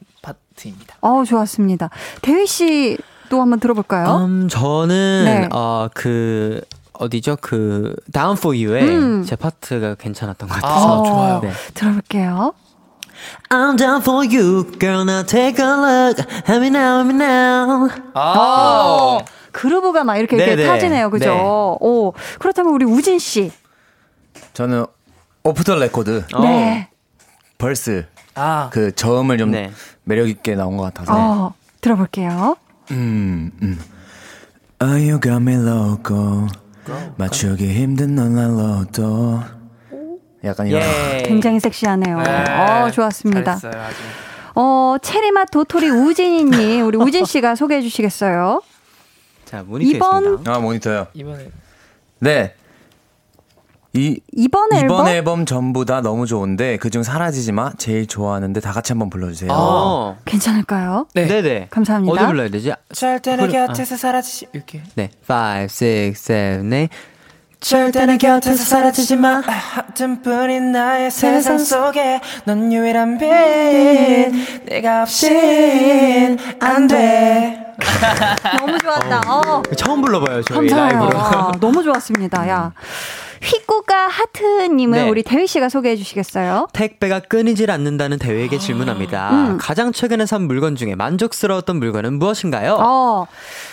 [0.57, 0.97] 파트입니다.
[1.01, 1.91] 어, 좋았습니다.
[2.23, 4.25] 대휘 씨도 한번 들어볼까요?
[4.25, 5.49] 음, 저는 네.
[5.53, 6.61] 어, 그
[6.95, 7.37] 어디죠?
[7.41, 9.25] 그 Down for You의 음.
[9.25, 11.03] 제 파트가 괜찮았던 것 아, 같아서.
[11.05, 11.41] 좋아요.
[11.41, 11.53] 네.
[11.75, 12.55] 들어볼게요.
[13.49, 17.89] I'm down for you girl now take a look Have me now have me now
[18.13, 19.19] 아,
[19.53, 20.69] 그루브가 막 이렇게, 이렇게 네네.
[20.69, 21.09] 타지네요.
[21.11, 21.31] 그죠?
[21.31, 21.41] 네.
[21.41, 23.51] 오, 그렇다면 우리 우진 씨.
[24.53, 24.85] 저는
[25.45, 26.41] Off the Record 어.
[26.43, 26.91] 네.
[27.57, 28.07] verse
[28.37, 29.71] 아, 그 저음을 좀 네.
[30.05, 32.57] 매력 있게 나온 것 같아서 어, 들어볼게요.
[32.93, 33.79] 음, 음.
[34.81, 36.47] Oh, you got me loco.
[37.17, 39.41] 맞추기 힘든 넌난 로또.
[40.45, 40.83] 약간 이런.
[40.83, 41.23] 예.
[41.27, 42.21] 굉장히 섹시하네요.
[42.23, 42.45] 네.
[42.53, 43.57] 어, 좋았습니다.
[43.57, 43.83] 잘했어요.
[44.55, 48.63] 어, 체리맛 도토리 우진이님, 우리 우진 씨가 소개해 주시겠어요?
[49.45, 50.53] 자, 모니터 이번- 있습니다.
[50.55, 51.07] 아 모니터요.
[51.15, 51.51] 이번에
[52.21, 52.55] 네.
[53.97, 54.85] 이 이번 앨범?
[55.01, 59.51] 이번 앨범 전부 다 너무 좋은데 그중 사라지지 마 제일 좋아하는데 다 같이 한번 불러주세요.
[59.53, 60.17] 어.
[60.25, 61.07] 괜찮을까요?
[61.15, 61.27] 네.
[61.27, 61.67] 네, 네.
[61.71, 62.13] 감사합니다.
[62.15, 62.73] 어디 불러야 되지?
[62.93, 63.67] 절대 내 소리- 아.
[63.67, 65.11] 곁에서 사라지지 이렇게 네.
[65.29, 65.69] 5 6
[66.15, 66.15] 7
[66.71, 66.89] 8
[67.59, 73.27] 절대 내 곁에서 사라지지 마 하트뿐인 나의 세상 속에 넌 유일한 빛
[74.67, 77.63] 내가 없인 안 돼
[78.59, 79.21] 너무 좋았다.
[79.27, 79.63] 어.
[79.77, 80.99] 처음 불러봐요, 저희 감사해요.
[80.99, 81.19] 라이브로.
[81.19, 82.49] 와, 너무 좋았습니다.
[82.49, 82.73] 야.
[83.43, 85.09] 휘꾸가 하트님은 네.
[85.09, 86.69] 우리 대휘 씨가 소개해 주시겠어요?
[86.73, 89.31] 택배가 끊이질 않는다는 대휘에게 질문합니다.
[89.31, 89.59] 음.
[89.59, 92.75] 가장 최근에 산 물건 중에 만족스러웠던 물건은 무엇인가요?
[92.81, 93.27] 어,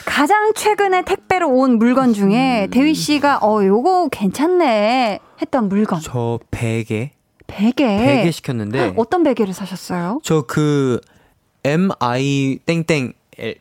[0.05, 5.99] 가장 최근에 택배로 온 물건 중에 대휘 씨가 어, 요거 괜찮네 했던 물건.
[6.01, 7.11] 저 베개,
[7.47, 7.85] 베개.
[7.85, 10.19] 베개 시켰는데 어떤 베개를 사셨어요?
[10.23, 10.99] 저 그
[11.65, 13.13] MI 땡땡 엘-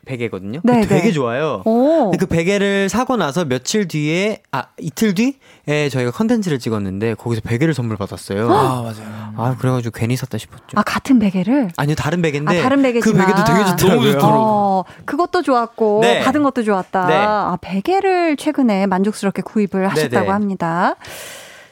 [0.04, 0.60] 베개거든요.
[0.64, 1.12] 네, 그 되게 네.
[1.12, 1.62] 좋아요.
[1.64, 2.10] 오.
[2.10, 7.74] 근데 그 베개를 사고 나서 며칠 뒤에 아 이틀 뒤에 저희가 컨텐츠를 찍었는데 거기서 베개를
[7.74, 8.50] 선물 받았어요.
[8.50, 9.32] 아 맞아요.
[9.36, 10.64] 아 그래가지고 괜히 샀다 싶었죠.
[10.74, 11.70] 아, 같은 베개를?
[11.76, 13.26] 아니요 다른 베개인데 아, 다른 베개지만.
[13.26, 14.18] 그 베개도 되게 좋더라고요.
[14.22, 16.20] 어, 그것도 좋았고 네.
[16.20, 17.06] 받은 것도 좋았다.
[17.06, 17.14] 네.
[17.16, 20.28] 아, 베개를 최근에 만족스럽게 구입을 하셨다고 네, 네.
[20.30, 20.96] 합니다.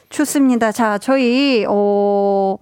[0.09, 0.71] 좋습니다.
[0.71, 2.57] 자, 저희 어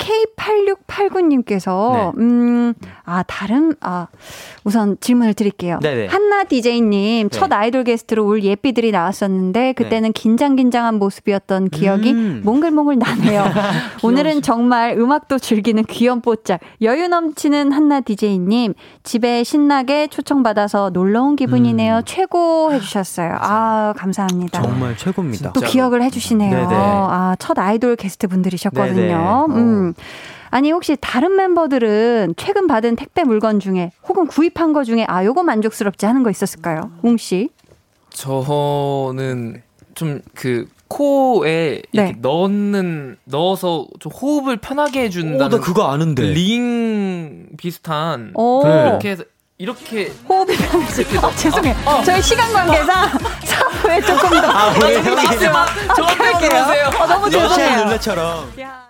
[0.00, 2.22] K8689님께서 네.
[2.22, 2.74] 음,
[3.04, 4.06] 아, 다른 아,
[4.70, 5.80] 우선 질문을 드릴게요.
[5.82, 6.06] 네네.
[6.06, 7.36] 한나 DJ님 네.
[7.36, 12.42] 첫 아이돌 게스트로 올 예삐들이 나왔었는데 그때는 긴장 긴장한 모습이었던 기억이 음.
[12.44, 13.44] 몽글몽글 나네요.
[14.04, 21.34] 오늘은 정말 음악도 즐기는 귀염 뽀짝 여유 넘치는 한나 DJ님 집에 신나게 초청받아서 놀러 온
[21.34, 22.02] 기분이네요.
[22.04, 23.38] 최고 해주셨어요.
[23.40, 24.62] 아 감사합니다.
[24.62, 25.52] 정말 최고입니다.
[25.52, 26.50] 또 기억을 해주시네요.
[26.50, 26.74] 네네.
[26.74, 29.46] 아, 첫 아이돌 게스트 분들이셨거든요.
[29.48, 29.60] 네네.
[29.60, 29.94] 음.
[30.50, 35.42] 아니, 혹시 다른 member들은 최근 받은 택배 물건 중에 혹은 구입한 거 중에 아, 요거
[35.42, 36.90] 만족스럽지 하는 거 있었을까요?
[37.02, 37.50] 웅 씨?
[38.10, 39.62] 저는
[39.94, 42.18] 좀 그 코에 이렇게 네.
[42.20, 46.22] 넣는 넣어서 좀 호흡을 편하게 해준다는 오, 나 그거 아는데.
[46.32, 48.62] 링 비슷한 오.
[48.64, 48.88] 네.
[48.88, 49.22] 이렇게 해서
[49.56, 51.06] 이렇게 호흡이 편해지.
[51.18, 51.76] 어, 죄송해요.
[52.04, 53.08] 저희 시간 관계상
[53.44, 54.48] 사부에 조금 더.
[54.50, 55.38] 아, 우리 형이
[55.96, 56.48] 저한테.
[56.98, 57.84] 어, 너무 죄송해요.
[57.84, 58.52] 룰렛처럼.
[58.56, 58.89] They're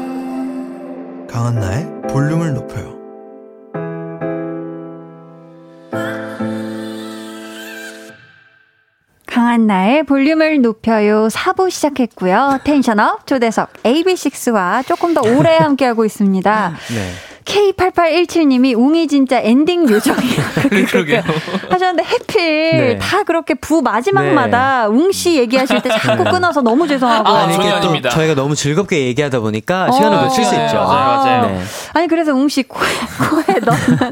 [1.31, 2.99] 강한나의 볼륨을 높여요.
[9.25, 11.29] 강한나의 볼륨을 높여요.
[11.29, 12.59] 4부 시작했고요.
[12.65, 16.73] tension up 초대석 AB6IX와 조금 더 오래 함께하고 있습니다.
[16.93, 17.30] 네.
[17.45, 20.41] K8817님이 웅이 진짜 엔딩 요정이야.
[20.89, 21.21] 그러게요.
[21.69, 22.41] 하셨는데 해필
[22.77, 22.97] 네.
[22.99, 27.27] 다 그렇게 부 마지막마다 웅씨 얘기하실 때 자꾸 끊어서 너무 죄송하고.
[27.29, 28.09] 아, 아니, 이게 또.
[28.09, 29.91] 저희가 너무 즐겁게 얘기하다 보니까 어.
[29.91, 30.77] 시간을 놓칠 수 맞아요, 있죠.
[30.77, 31.47] 맞아요, 맞아요.
[31.47, 31.61] 네.
[31.93, 32.87] 아니 그래서 웅씨 코에,
[33.29, 34.11] 코에 넣는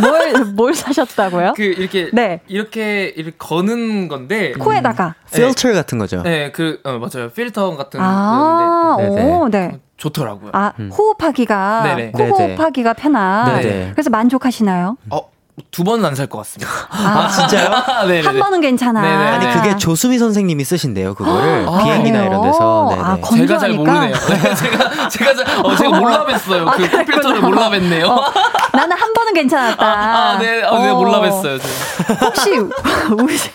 [0.00, 1.54] 뭘, 뭘 사셨다고요?
[1.56, 2.40] 그 이렇게 네.
[2.46, 5.14] 이렇게 이렇게 거는 건데 코에다가.
[5.32, 6.22] 필터 같은 거죠.
[6.22, 7.30] 네, 그 어, 맞아요.
[7.30, 9.30] 필터 같은 아, 건데 네네.
[9.30, 9.78] 오, 네.
[9.96, 10.50] 좋더라고요.
[10.52, 12.10] 아, 호흡하기가, 네네.
[12.12, 12.24] 코.
[12.24, 13.60] 호흡하기가 편한.
[13.60, 13.90] 네네.
[13.92, 14.96] 그래서 만족하시나요?
[15.10, 15.30] 어,
[15.70, 16.70] 두 번은 안 살 것 같습니다.
[16.90, 18.06] 아, 진짜요?
[18.08, 18.20] 네네.
[18.28, 19.00] 한 번은 괜찮아.
[19.00, 19.14] 네네.
[19.14, 22.30] 아니 그게 조수미 선생님이 쓰신대요 그거를 아, 비행기나 그래요?
[22.30, 23.02] 이런 데서 네네.
[23.02, 23.70] 아, 건- 제가 잘?
[23.72, 24.14] 모르네요.
[24.14, 24.14] 네,
[24.54, 26.76] 제가 제가 잘, 어, 제가 몰라 뵀어요.
[26.76, 28.04] 그 코필터를 몰라 뵀네요.
[28.06, 28.22] 어,
[28.74, 29.82] 나는 한 번은 괜찮았다.
[29.86, 30.94] 아, 네, 어, 네, 어.
[30.96, 31.58] 몰라 뵀어요.
[31.58, 32.26] 제가.
[32.26, 32.70] 혹시 우,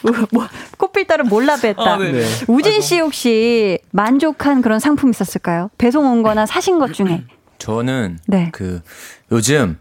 [0.09, 0.47] 우, 뭐,
[0.77, 1.79] 꽃필터를 몰라 뵀다.
[1.81, 2.25] 아, 네네.
[2.47, 5.69] 우진 씨 혹시 만족한 그런 상품 있었을까요?
[5.77, 7.25] 배송 온 거나 사신 것 중에.
[7.59, 8.49] 저는 네.
[8.53, 8.81] 그
[9.31, 9.77] 요즘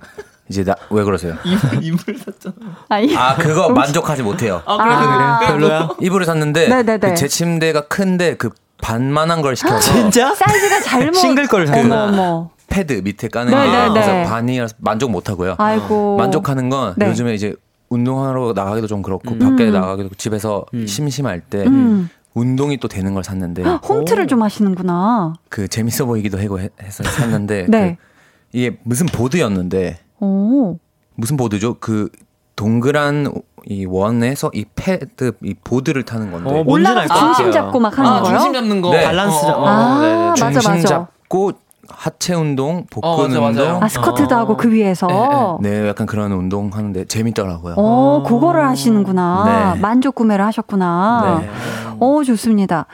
[0.51, 1.36] 이제 나 왜 그러세요?
[1.80, 2.55] 이불 샀잖아.
[2.88, 4.61] 아니, 아 그거 만족하지 못해요.
[4.66, 5.38] 아, 그래, 아.
[5.38, 5.48] 그래.
[5.53, 5.88] 별로야?
[6.01, 6.98] 이불을 샀는데 네네네.
[7.11, 8.51] 그제 침대가 큰데 그
[8.82, 10.34] 반만한 걸 시켜서 진짜?
[10.34, 11.14] 사이즈가 잘못.
[11.14, 12.48] 싱글 걸 어머, 샀구나.
[12.68, 13.84] 패드 밑에 까는 네네네.
[13.88, 15.55] 게 그래서 반이라서 만족 못 하고요.
[15.59, 16.16] 아이고.
[16.16, 17.07] 만족하는 건 네.
[17.07, 17.55] 요즘에 이제
[17.88, 22.09] 운동하러 나가기도 좀 그렇고 밖에 나가기도 그렇고 집에서 심심할 때 음.
[22.34, 25.34] 운동이 또 되는 걸 샀는데 홈트를 좀 하시는구나.
[25.48, 27.98] 그 재밌어 보이기도 하고 해- 해서 샀는데 네.
[28.01, 30.78] 그 이게 무슨 보드였는데 오.
[31.16, 31.76] 무슨 보드죠?
[31.80, 32.08] 그
[32.56, 33.32] 동그란
[33.66, 36.64] 이 원에서 이 패드 이 보드를 타는 건데 어,
[36.98, 37.52] 알것 중심.
[37.52, 38.32] 잡고 막 하는 아, 거요?
[38.32, 38.90] 중심 잡는 거.
[38.90, 39.00] 네.
[39.06, 40.28] 밸런스 잡- 아, 네, 네.
[40.28, 40.88] 맞아, 중심 맞아.
[40.88, 41.52] 잡고
[41.88, 43.48] 하체 운동, 복근 어, 맞아, 맞아요.
[43.74, 44.38] 운동, 아, 스쿼트도 어.
[44.38, 45.58] 하고 그 위에서.
[45.60, 47.74] 네, 약간 그런 운동 하는데 재밌더라고요.
[47.76, 49.72] 어, 그거를 하시는구나.
[49.74, 49.80] 네.
[49.80, 51.40] 만족 구매를 하셨구나.
[51.42, 51.50] 네.
[51.98, 52.86] 어, 좋습니다.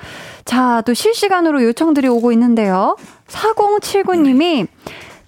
[0.44, 2.96] 자, 또 실시간으로 요청들이 오고 있는데요.
[3.28, 4.66] 4079님이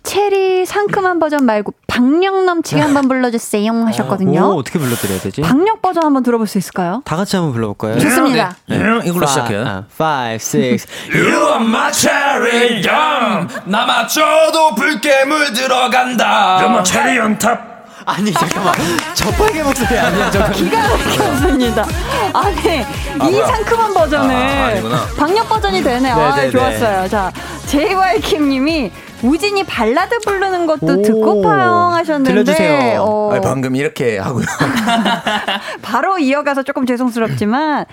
[0.02, 4.40] 체리 상큼한 버전 말고 박력 넘치게 한번 불러주세요 하셨거든요.
[4.54, 5.42] 오, 어떻게 불러드려야 되지?
[5.42, 7.02] 박력 버전 한번 들어볼 수 있을까요?
[7.04, 7.98] 다 같이 한번 불러볼까요?
[7.98, 8.56] 좋습니다.
[8.70, 9.64] 예, 이걸로 시작해요.
[9.66, 13.48] 아, 5, 6 You are my cherry yum.
[13.66, 16.64] 나 맞춰도 붉게 물들어간다.
[16.64, 17.68] 엄마 체리 연탑.
[18.06, 18.72] 아니 잠깐만
[19.12, 21.84] 저빨개 목소리 아니야 저 기가 막혔습니다.
[22.32, 22.78] 아니,
[23.28, 23.46] 이 뭐야?
[23.46, 25.06] 상큼한 버전을 아, 아니구나.
[25.18, 26.10] 박력 버전이 되네.
[26.12, 26.50] 아, 네네네.
[26.50, 27.08] 좋았어요.
[27.08, 27.30] 자,
[27.66, 28.90] JY킴님이
[29.22, 33.02] 우진이 발라드 부르는 것도 오, 듣고파요 하셨는데 들려주세요.
[33.02, 34.44] 어, 아니, 방금 이렇게 하고요.
[35.82, 37.86] 바로 이어가서 조금 죄송스럽지만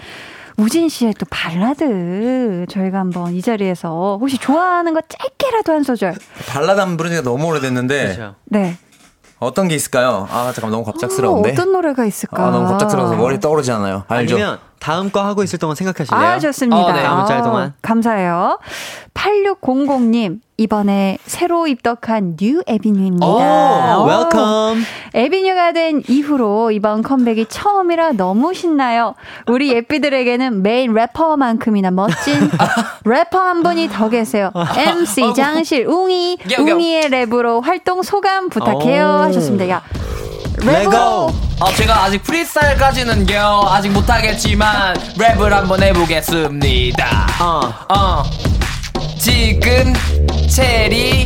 [0.58, 6.16] 우진 씨의 또 발라드 저희가 한번 이 자리에서 혹시 좋아하는 거 짧게라도 한 소절.
[6.48, 8.36] 발라드 안 지가 너무 오래됐는데 그렇죠.
[8.46, 8.78] 네.
[9.40, 10.28] 어떤 게 있을까요?
[10.32, 11.50] 아 잠깐 너무 갑작스러운데.
[11.50, 12.48] 어, 어떤 노래가 있을까?
[12.48, 14.04] 아 너무 갑작스러워서 머리 떠오르지 않아요.
[14.08, 14.36] 알죠?
[14.36, 16.22] 아니면 다음 거 하고 있을 동안 생각하실래요?
[16.24, 16.78] 아, 좋습니다.
[16.78, 17.02] 어, 네.
[17.02, 17.74] 다음 문자 동안.
[17.82, 18.60] 감사해요.
[19.16, 23.26] 8600님, 이번에 새로 입덕한 new 에비뉴입니다.
[23.98, 24.78] 오, welcome.
[25.16, 29.16] 에비뉴가 된 이후로 이번 컴백이 처음이라 너무 신나요.
[29.48, 32.52] 우리 예삐들에게는 메인 래퍼만큼이나 멋진
[33.06, 34.52] 래퍼 한 분이 더 계세요.
[34.78, 36.38] MC 장실 웅이.
[36.60, 39.04] 웅이의 랩으로 활동 소감 부탁해요.
[39.06, 39.24] 오.
[39.24, 39.68] 하셨습니다.
[39.68, 39.82] 야,
[40.58, 41.34] let's go.
[41.60, 47.74] 어, 제가 아직 프리스타일까지는요 아직 못하겠지만 랩을 한번 해보겠습니다 어.
[47.90, 48.24] 어
[49.18, 49.94] 지금
[50.50, 51.26] 체리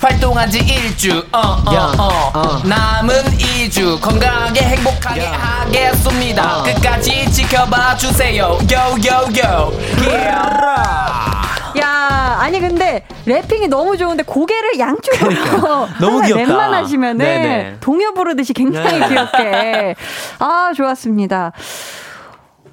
[0.00, 2.30] 활동한 지 일주 어, 어, 야, 어.
[2.34, 2.60] 어.
[2.64, 5.32] 남은 2주 건강하게 행복하게 야.
[5.32, 6.62] 하겠습니다 어.
[6.64, 9.72] 끝까지 지켜봐 주세요 요요요
[11.78, 15.30] 야, 아니 근데 래핑이 너무 좋은데 고개를 양쪽으로
[16.00, 16.44] 너무 항상 귀엽다.
[16.54, 17.76] 랩만 하시면은 네네.
[17.80, 19.08] 동요 부르듯이 굉장히 네.
[19.08, 19.94] 귀엽게.
[20.38, 21.52] 아, 좋았습니다.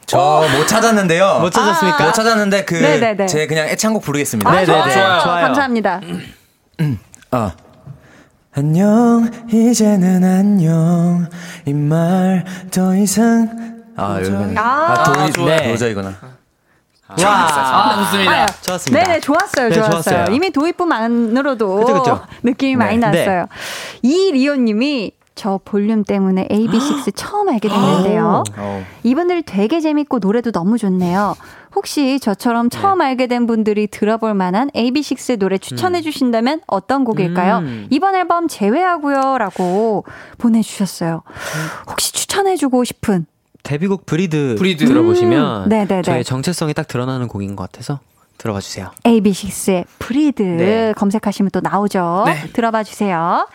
[0.06, 1.40] 저못 찾았는데요.
[1.42, 2.06] 못 찾았습니까?
[2.06, 3.28] 못 찾았는데 그.
[3.28, 4.50] 제 그냥 애창곡 부르겠습니다.
[4.50, 4.66] 아, 네네네.
[4.94, 5.20] 좋아요.
[5.22, 5.46] 좋아요.
[5.46, 6.02] 감사합니다.
[7.32, 7.52] 어.
[8.56, 11.28] 안녕 이제는 안녕
[11.68, 14.94] 이 말 더 이상 아 여기는 아.
[14.94, 15.56] 아, 도이, 좋아요.
[15.58, 15.72] 네.
[15.72, 16.14] 도저이구나
[17.10, 17.16] 와.
[17.18, 19.04] 아 좋습니다 좋았습니다.
[19.06, 20.02] 네네, 좋았어요, 네, 좋았어요.
[20.02, 20.26] 좋았어요.
[20.36, 22.22] 이미 도입부만으로도 그쵸, 그쵸.
[22.44, 22.78] 느낌이 네.
[22.78, 23.48] 많이 났어요.
[24.02, 28.44] 이리오님이 저 볼륨 때문에 AB6 처음 알게 됐는데요.
[28.58, 28.86] 어.
[29.04, 31.36] 이분들 되게 재밌고 노래도 너무 좋네요.
[31.76, 37.60] 혹시 저처럼 처음 알게 된 분들이 들어볼 만한 AB6 노래 추천해 주신다면 어떤 곡일까요?
[37.60, 37.88] 음.
[37.92, 39.38] 이번 앨범 제외하고요.
[39.38, 40.06] 라고
[40.40, 41.22] 보내주셨어요.
[41.88, 43.28] 혹시 추천해 주고 싶은
[43.64, 44.86] 데뷔곡 Breathe, Breathe.
[44.86, 46.02] 들어보시면 음.
[46.04, 48.00] 저의 정체성이 딱 드러나는 곡인 것 같아서
[48.38, 48.92] 들어봐 주세요.
[49.04, 50.94] AB6IX의 Breathe 네.
[50.96, 52.24] 검색하시면 또 나오죠.
[52.28, 52.50] 네.
[52.54, 53.48] 들어봐 주세요.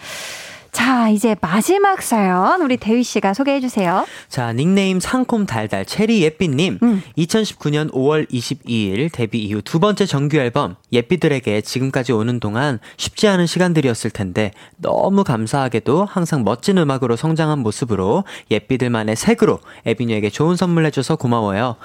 [0.72, 4.06] 자, 이제 마지막 사연 우리 대휘 씨가 소개해 주세요.
[4.30, 6.78] 자, 닉네임 상콤 달달 체리 예삐님.
[6.82, 7.02] 음.
[7.18, 13.46] 2019년 5월 22일 데뷔 이후 두 번째 정규 앨범 예삐들에게 지금까지 오는 동안 쉽지 않은
[13.46, 21.16] 시간들이었을 텐데 너무 감사하게도 항상 멋진 음악으로 성장한 모습으로 예삐들만의 색으로 에비뉴에게 좋은 선물 해줘서
[21.16, 21.76] 고마워요.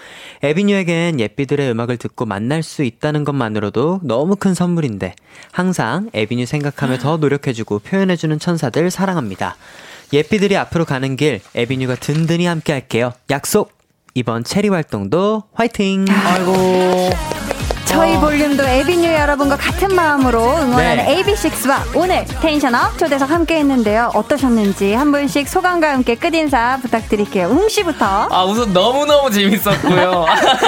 [0.43, 5.13] 에비뉴에겐 예삐들의 음악을 듣고 만날 수 있다는 것만으로도 너무 큰 선물인데
[5.51, 9.55] 항상 에비뉴 생각하며 더 노력해주고 표현해주는 천사들 사랑합니다.
[10.13, 13.13] 예삐들이 앞으로 가는 길 에비뉴가 든든히 함께 할게요.
[13.29, 13.73] 약속!
[14.13, 16.05] 이번 체리 활동도 화이팅!
[16.09, 17.09] 아이고.
[17.87, 21.23] 저희 볼륨도 에비뉴 여러분과 같은 마음으로 응원하는 네.
[21.23, 24.11] AB6IX와 오늘 tension up 초대석 함께 했는데요.
[24.13, 27.47] 어떠셨는지 한 분씩 소감과 함께 끝인사 부탁드릴게요.
[27.47, 28.27] 웅 씨부터.
[28.29, 30.25] 아 우선 너무너무 재밌었고요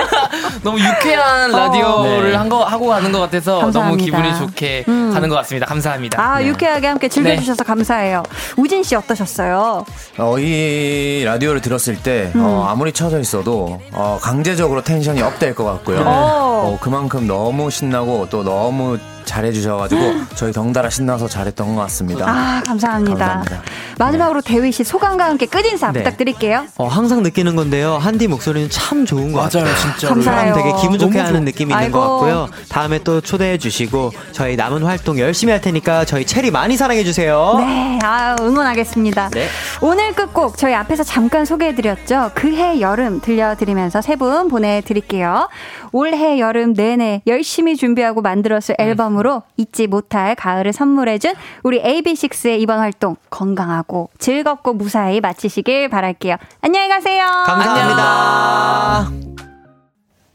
[0.63, 2.35] 너무 유쾌한 라디오를 네.
[2.37, 4.05] 한 거, 하고 가는 것 같아서 너무 감사합니다.
[4.05, 5.11] 기분이 좋게 음.
[5.13, 7.67] 가는 것 같습니다 감사합니다 아, 유쾌하게 함께 즐겨주셔서 네.
[7.67, 8.23] 감사해요.
[8.57, 9.85] 우진 씨 어떠셨어요?
[10.17, 16.03] 어, 이 라디오를 들었을 때 어, 아무리 쳐져 있어도 어, 강제적으로 텐션이 업될 것 같고요.
[16.05, 18.97] 어, 그만큼 너무 신나고 또 너무
[19.29, 20.01] 잘해주셔가지고
[20.35, 22.25] 저희 덩달아 신나서 잘했던 것 같습니다.
[22.27, 23.17] 아, 감사합니다.
[23.17, 23.61] 감사합니다.
[23.97, 25.99] 마지막으로 대휘 씨 소감과 함께 끝 인사 네.
[25.99, 26.65] 부탁드릴게요.
[26.77, 27.97] 어, 항상 느끼는 건데요.
[27.97, 29.65] 한디 목소리는 참 좋은 것 같아요.
[29.75, 30.15] 진짜로.
[30.15, 30.53] 감사해요.
[30.55, 31.99] 되게 기분 좋게 너무 하는 좋- 느낌이 있는 아이고.
[31.99, 32.49] 것 같고요.
[32.69, 37.55] 다음에 또 초대해 주시고 저희 남은 활동 열심히 할 테니까 저희 체리 많이 사랑해 주세요.
[37.59, 39.29] 네, 아, 응원하겠습니다.
[39.31, 39.47] 네.
[39.81, 42.31] 오늘 끝곡 저희 앞에서 잠깐 소개해드렸죠.
[42.33, 45.47] 그해 여름 들려드리면서 세 분 보내드릴게요.
[45.93, 49.18] 올해 여름 내내 열심히 준비하고 만들었을 앨범으로
[49.57, 56.37] 잊지 못할 가을을 선물해준 우리 AB6IX의 이번 활동 건강하고 즐겁고 무사히 마치시길 바랄게요.
[56.61, 57.25] 안녕히 가세요.
[57.45, 59.09] 감사합니다.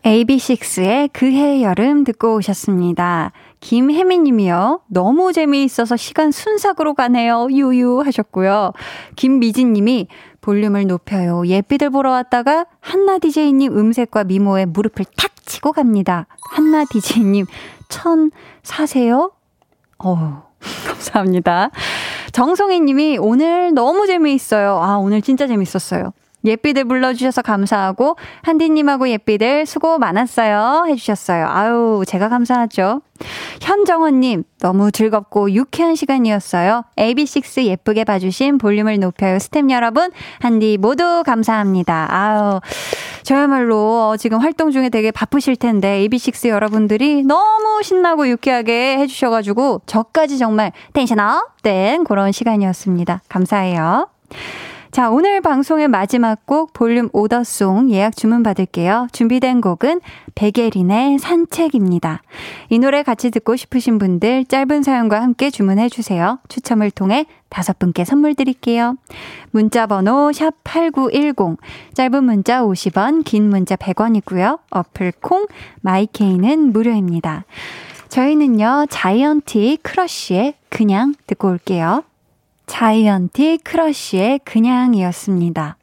[0.05, 3.33] AB6IX의 그해 여름 듣고 오셨습니다.
[3.61, 4.81] 김혜민 님이요.
[4.89, 7.49] 너무 재미있어서 시간 순삭으로 가네요.
[7.51, 8.73] 유유 하셨고요.
[9.17, 10.09] 김미진 님이
[10.43, 11.47] 볼륨을 높여요.
[11.47, 16.27] 예삐들 보러 왔다가 한나 DJ님 음색과 미모에 무릎을 탁 치고 갑니다.
[16.51, 17.47] 한나 DJ님
[17.95, 18.33] 천
[18.65, 19.31] 사세요?
[19.99, 20.43] 어
[20.89, 21.71] 감사합니다.
[22.33, 24.81] 정송희 님이 오늘 너무 재미있어요.
[24.83, 26.13] 아, 오늘 진짜 재밌었어요.
[26.45, 30.87] 예삐들 불러주셔서 감사하고, 한디님하고 예삐들 수고 많았어요.
[30.89, 31.47] 해주셨어요.
[31.49, 33.01] 아유, 제가 감사하죠.
[33.61, 36.85] 현정원님, 너무 즐겁고 유쾌한 시간이었어요.
[36.97, 39.39] AB6 예쁘게 봐주신 볼륨을 높여요.
[39.39, 42.07] 스탭 여러분, 한디 모두 감사합니다.
[42.11, 42.61] 아유,
[43.23, 50.39] 저야말로 어, 지금 활동 중에 되게 바쁘실 텐데, AB6 여러분들이 너무 신나고 유쾌하게 해주셔가지고, 저까지
[50.39, 53.23] 정말 텐션업 된 그런 시간이었습니다.
[53.29, 54.09] 감사해요.
[54.95, 59.09] 자, 오늘 방송의 마지막 곡 볼륨 오더송 예약 주문 받을게요.
[59.11, 60.01] 준비된 곡은
[60.37, 62.23] 베게린의 산책입니다.
[62.69, 66.39] 이 노래 같이 듣고 싶으신 분들 짧은 사연과 함께 주문해 주세요.
[66.49, 68.95] 추첨을 통해 다섯 분께 선물 드릴게요.
[69.51, 71.59] 문자 번호 샵 8910
[71.95, 74.61] 짧은 문자 50원, 긴 문자 100원이고요.
[74.71, 75.49] 어플 콩
[75.81, 77.47] 마이케이는 무료입니다.
[78.11, 78.87] 저희는요.
[78.91, 82.05] 자이언티 크러쉬의 그냥 듣고 올게요.
[82.67, 85.77] 자이언티 크러쉬의 그냥이었습니다.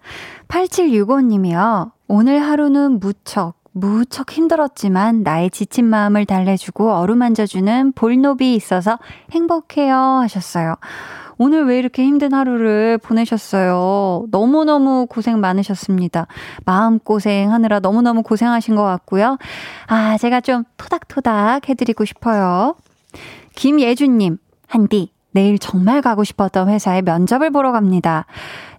[0.48, 1.92] 8765님이요.
[2.08, 9.00] 오늘 하루는 무척, 무척 힘들었지만 나의 지친 마음을 달래주고 어루만져주는 볼높이 있어서
[9.32, 10.76] 행복해요 하셨어요.
[11.38, 14.28] 오늘 왜 이렇게 힘든 하루를 보내셨어요?
[14.30, 16.28] 너무너무 고생 많으셨습니다.
[16.66, 19.38] 마음고생 하느라 너무너무 고생하신 것 같고요.
[19.88, 22.76] 아, 제가 좀 토닥토닥 해드리고 싶어요.
[23.56, 28.26] 김예준님, 한디, 내일 정말 가고 싶었던 회사에 면접을 보러 갑니다.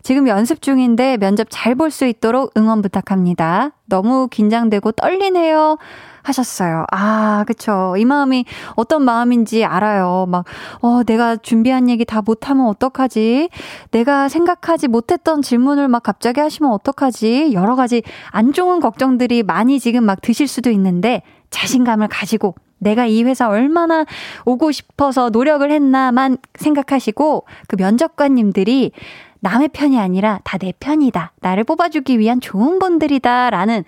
[0.02, 3.70] 지금 연습 중인데 면접 잘 볼 수 있도록 응원 부탁합니다.
[3.86, 5.78] 너무 긴장되고 떨리네요.
[6.22, 6.84] 하셨어요.
[6.92, 7.94] 아, 그쵸.
[7.98, 8.44] 이 마음이
[8.76, 10.26] 어떤 마음인지 알아요.
[10.28, 10.44] 막,
[10.80, 13.48] 어, 내가 준비한 얘기 다 못하면 어떡하지?
[13.90, 17.52] 내가 생각하지 못했던 질문을 막 갑자기 하시면 어떡하지?
[17.54, 23.22] 여러 가지 안 좋은 걱정들이 많이 지금 막 드실 수도 있는데 자신감을 가지고 내가 이
[23.22, 24.04] 회사 얼마나
[24.44, 28.92] 오고 싶어서 노력을 했나만 생각하시고 그 면접관님들이
[29.40, 31.32] 남의 편이 아니라 다 내 편이다.
[31.40, 33.50] 나를 뽑아주기 위한 좋은 분들이다.
[33.50, 33.82] 라는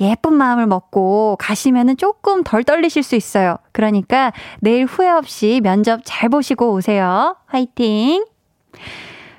[0.00, 3.58] 예쁜 마음을 먹고 가시면은 조금 덜 떨리실 수 있어요.
[3.70, 7.36] 그러니까 내일 후회 없이 면접 잘 보시고 오세요.
[7.46, 8.24] 화이팅!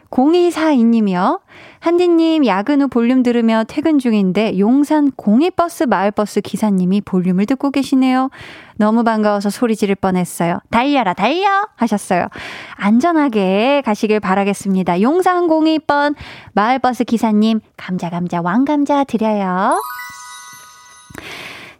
[0.10, 1.42] 0242님이요.
[1.88, 8.30] 한디님, 야근 후 볼륨 들으며 퇴근 중인데 용산 공익버스 마을버스 기사님이 볼륨을 듣고 계시네요.
[8.76, 10.60] 너무 반가워서 소리 지를 뻔했어요.
[10.70, 11.48] 달려라, 달려!
[11.78, 12.28] 하셨어요.
[12.76, 15.02] 안전하게 가시길 바라겠습니다.
[15.02, 16.16] 용산 공익번
[16.52, 19.82] 마을버스 기사님, 감자, 감자, 왕감자 드려요.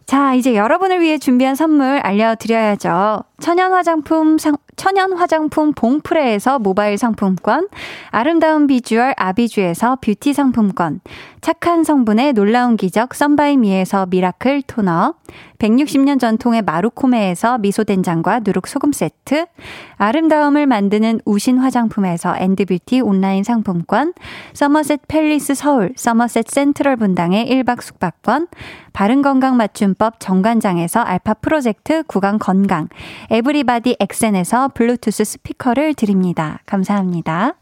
[0.06, 3.24] 자, 이제 여러분을 위해 준비한 선물 알려드려야죠.
[3.40, 7.68] 천연 화장품 상, 천연 화장품 봉프레에서 모바일 상품권,
[8.10, 11.00] 아름다운 비주얼 아비주에서 뷰티 상품권,
[11.40, 15.14] 착한 성분의 놀라운 기적 썬바이미에서 미라클 토너,
[15.58, 19.46] 160년 전통의 마루코메에서 미소된장과 누룩소금 세트,
[19.96, 24.14] 아름다움을 만드는 우신 화장품에서 엔드뷰티 온라인 상품권,
[24.52, 28.46] 서머셋 팰리스 서울, 서머셋 센트럴 분당의 1박 숙박권,
[28.92, 32.88] 바른건강 맞춤법 정관장에서 알파 프로젝트 구강 건강,
[33.30, 36.60] 에브리바디 엑센에 서 블루투스 스피커를 드립니다.
[36.66, 37.54] 감사합니다.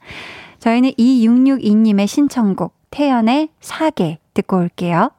[0.59, 5.11] 저희는 2662님의 신청곡 태연의 사계 듣고 올게요.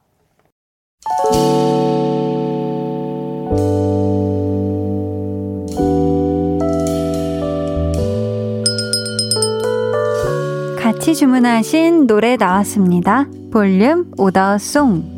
[10.80, 13.26] 같이 주문하신 노래 나왔습니다.
[13.50, 15.17] 볼륨 오더송.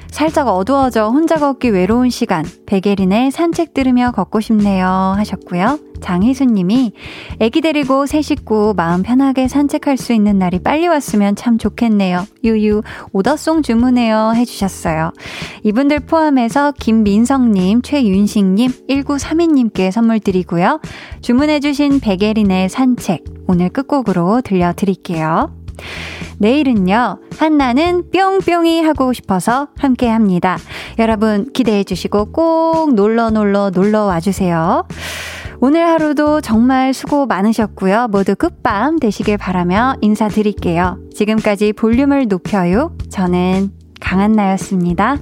[0.11, 4.85] 살짝 어두워져 혼자 걷기 외로운 시간, 베게린의 산책 들으며 걷고 싶네요.
[4.85, 5.79] 하셨고요.
[6.01, 6.93] 장희수님이
[7.39, 12.25] 애기 데리고 새 식구 마음 편하게 산책할 수 있는 날이 빨리 왔으면 참 좋겠네요.
[12.43, 12.81] 유유
[13.13, 15.13] 오더송 주문해요 해주셨어요.
[15.63, 20.81] 이분들 포함해서 김민성님, 최윤식님, 1932님께 선물 드리고요.
[21.21, 25.60] 주문해주신 베게린의 산책 오늘 끝곡으로 들려드릴게요.
[26.39, 30.57] 내일은요, 한나는 뿅뿅이 하고 싶어서 함께 합니다.
[30.99, 34.87] 여러분 기대해 주시고 꼭 놀러 놀러 놀러 와주세요.
[35.63, 38.07] 오늘 하루도 정말 수고 많으셨고요.
[38.07, 40.97] 모두 끝밤 되시길 바라며 인사드릴게요.
[41.13, 42.95] 지금까지 볼륨을 높여요.
[43.09, 45.17] 저는 강한나였습니다.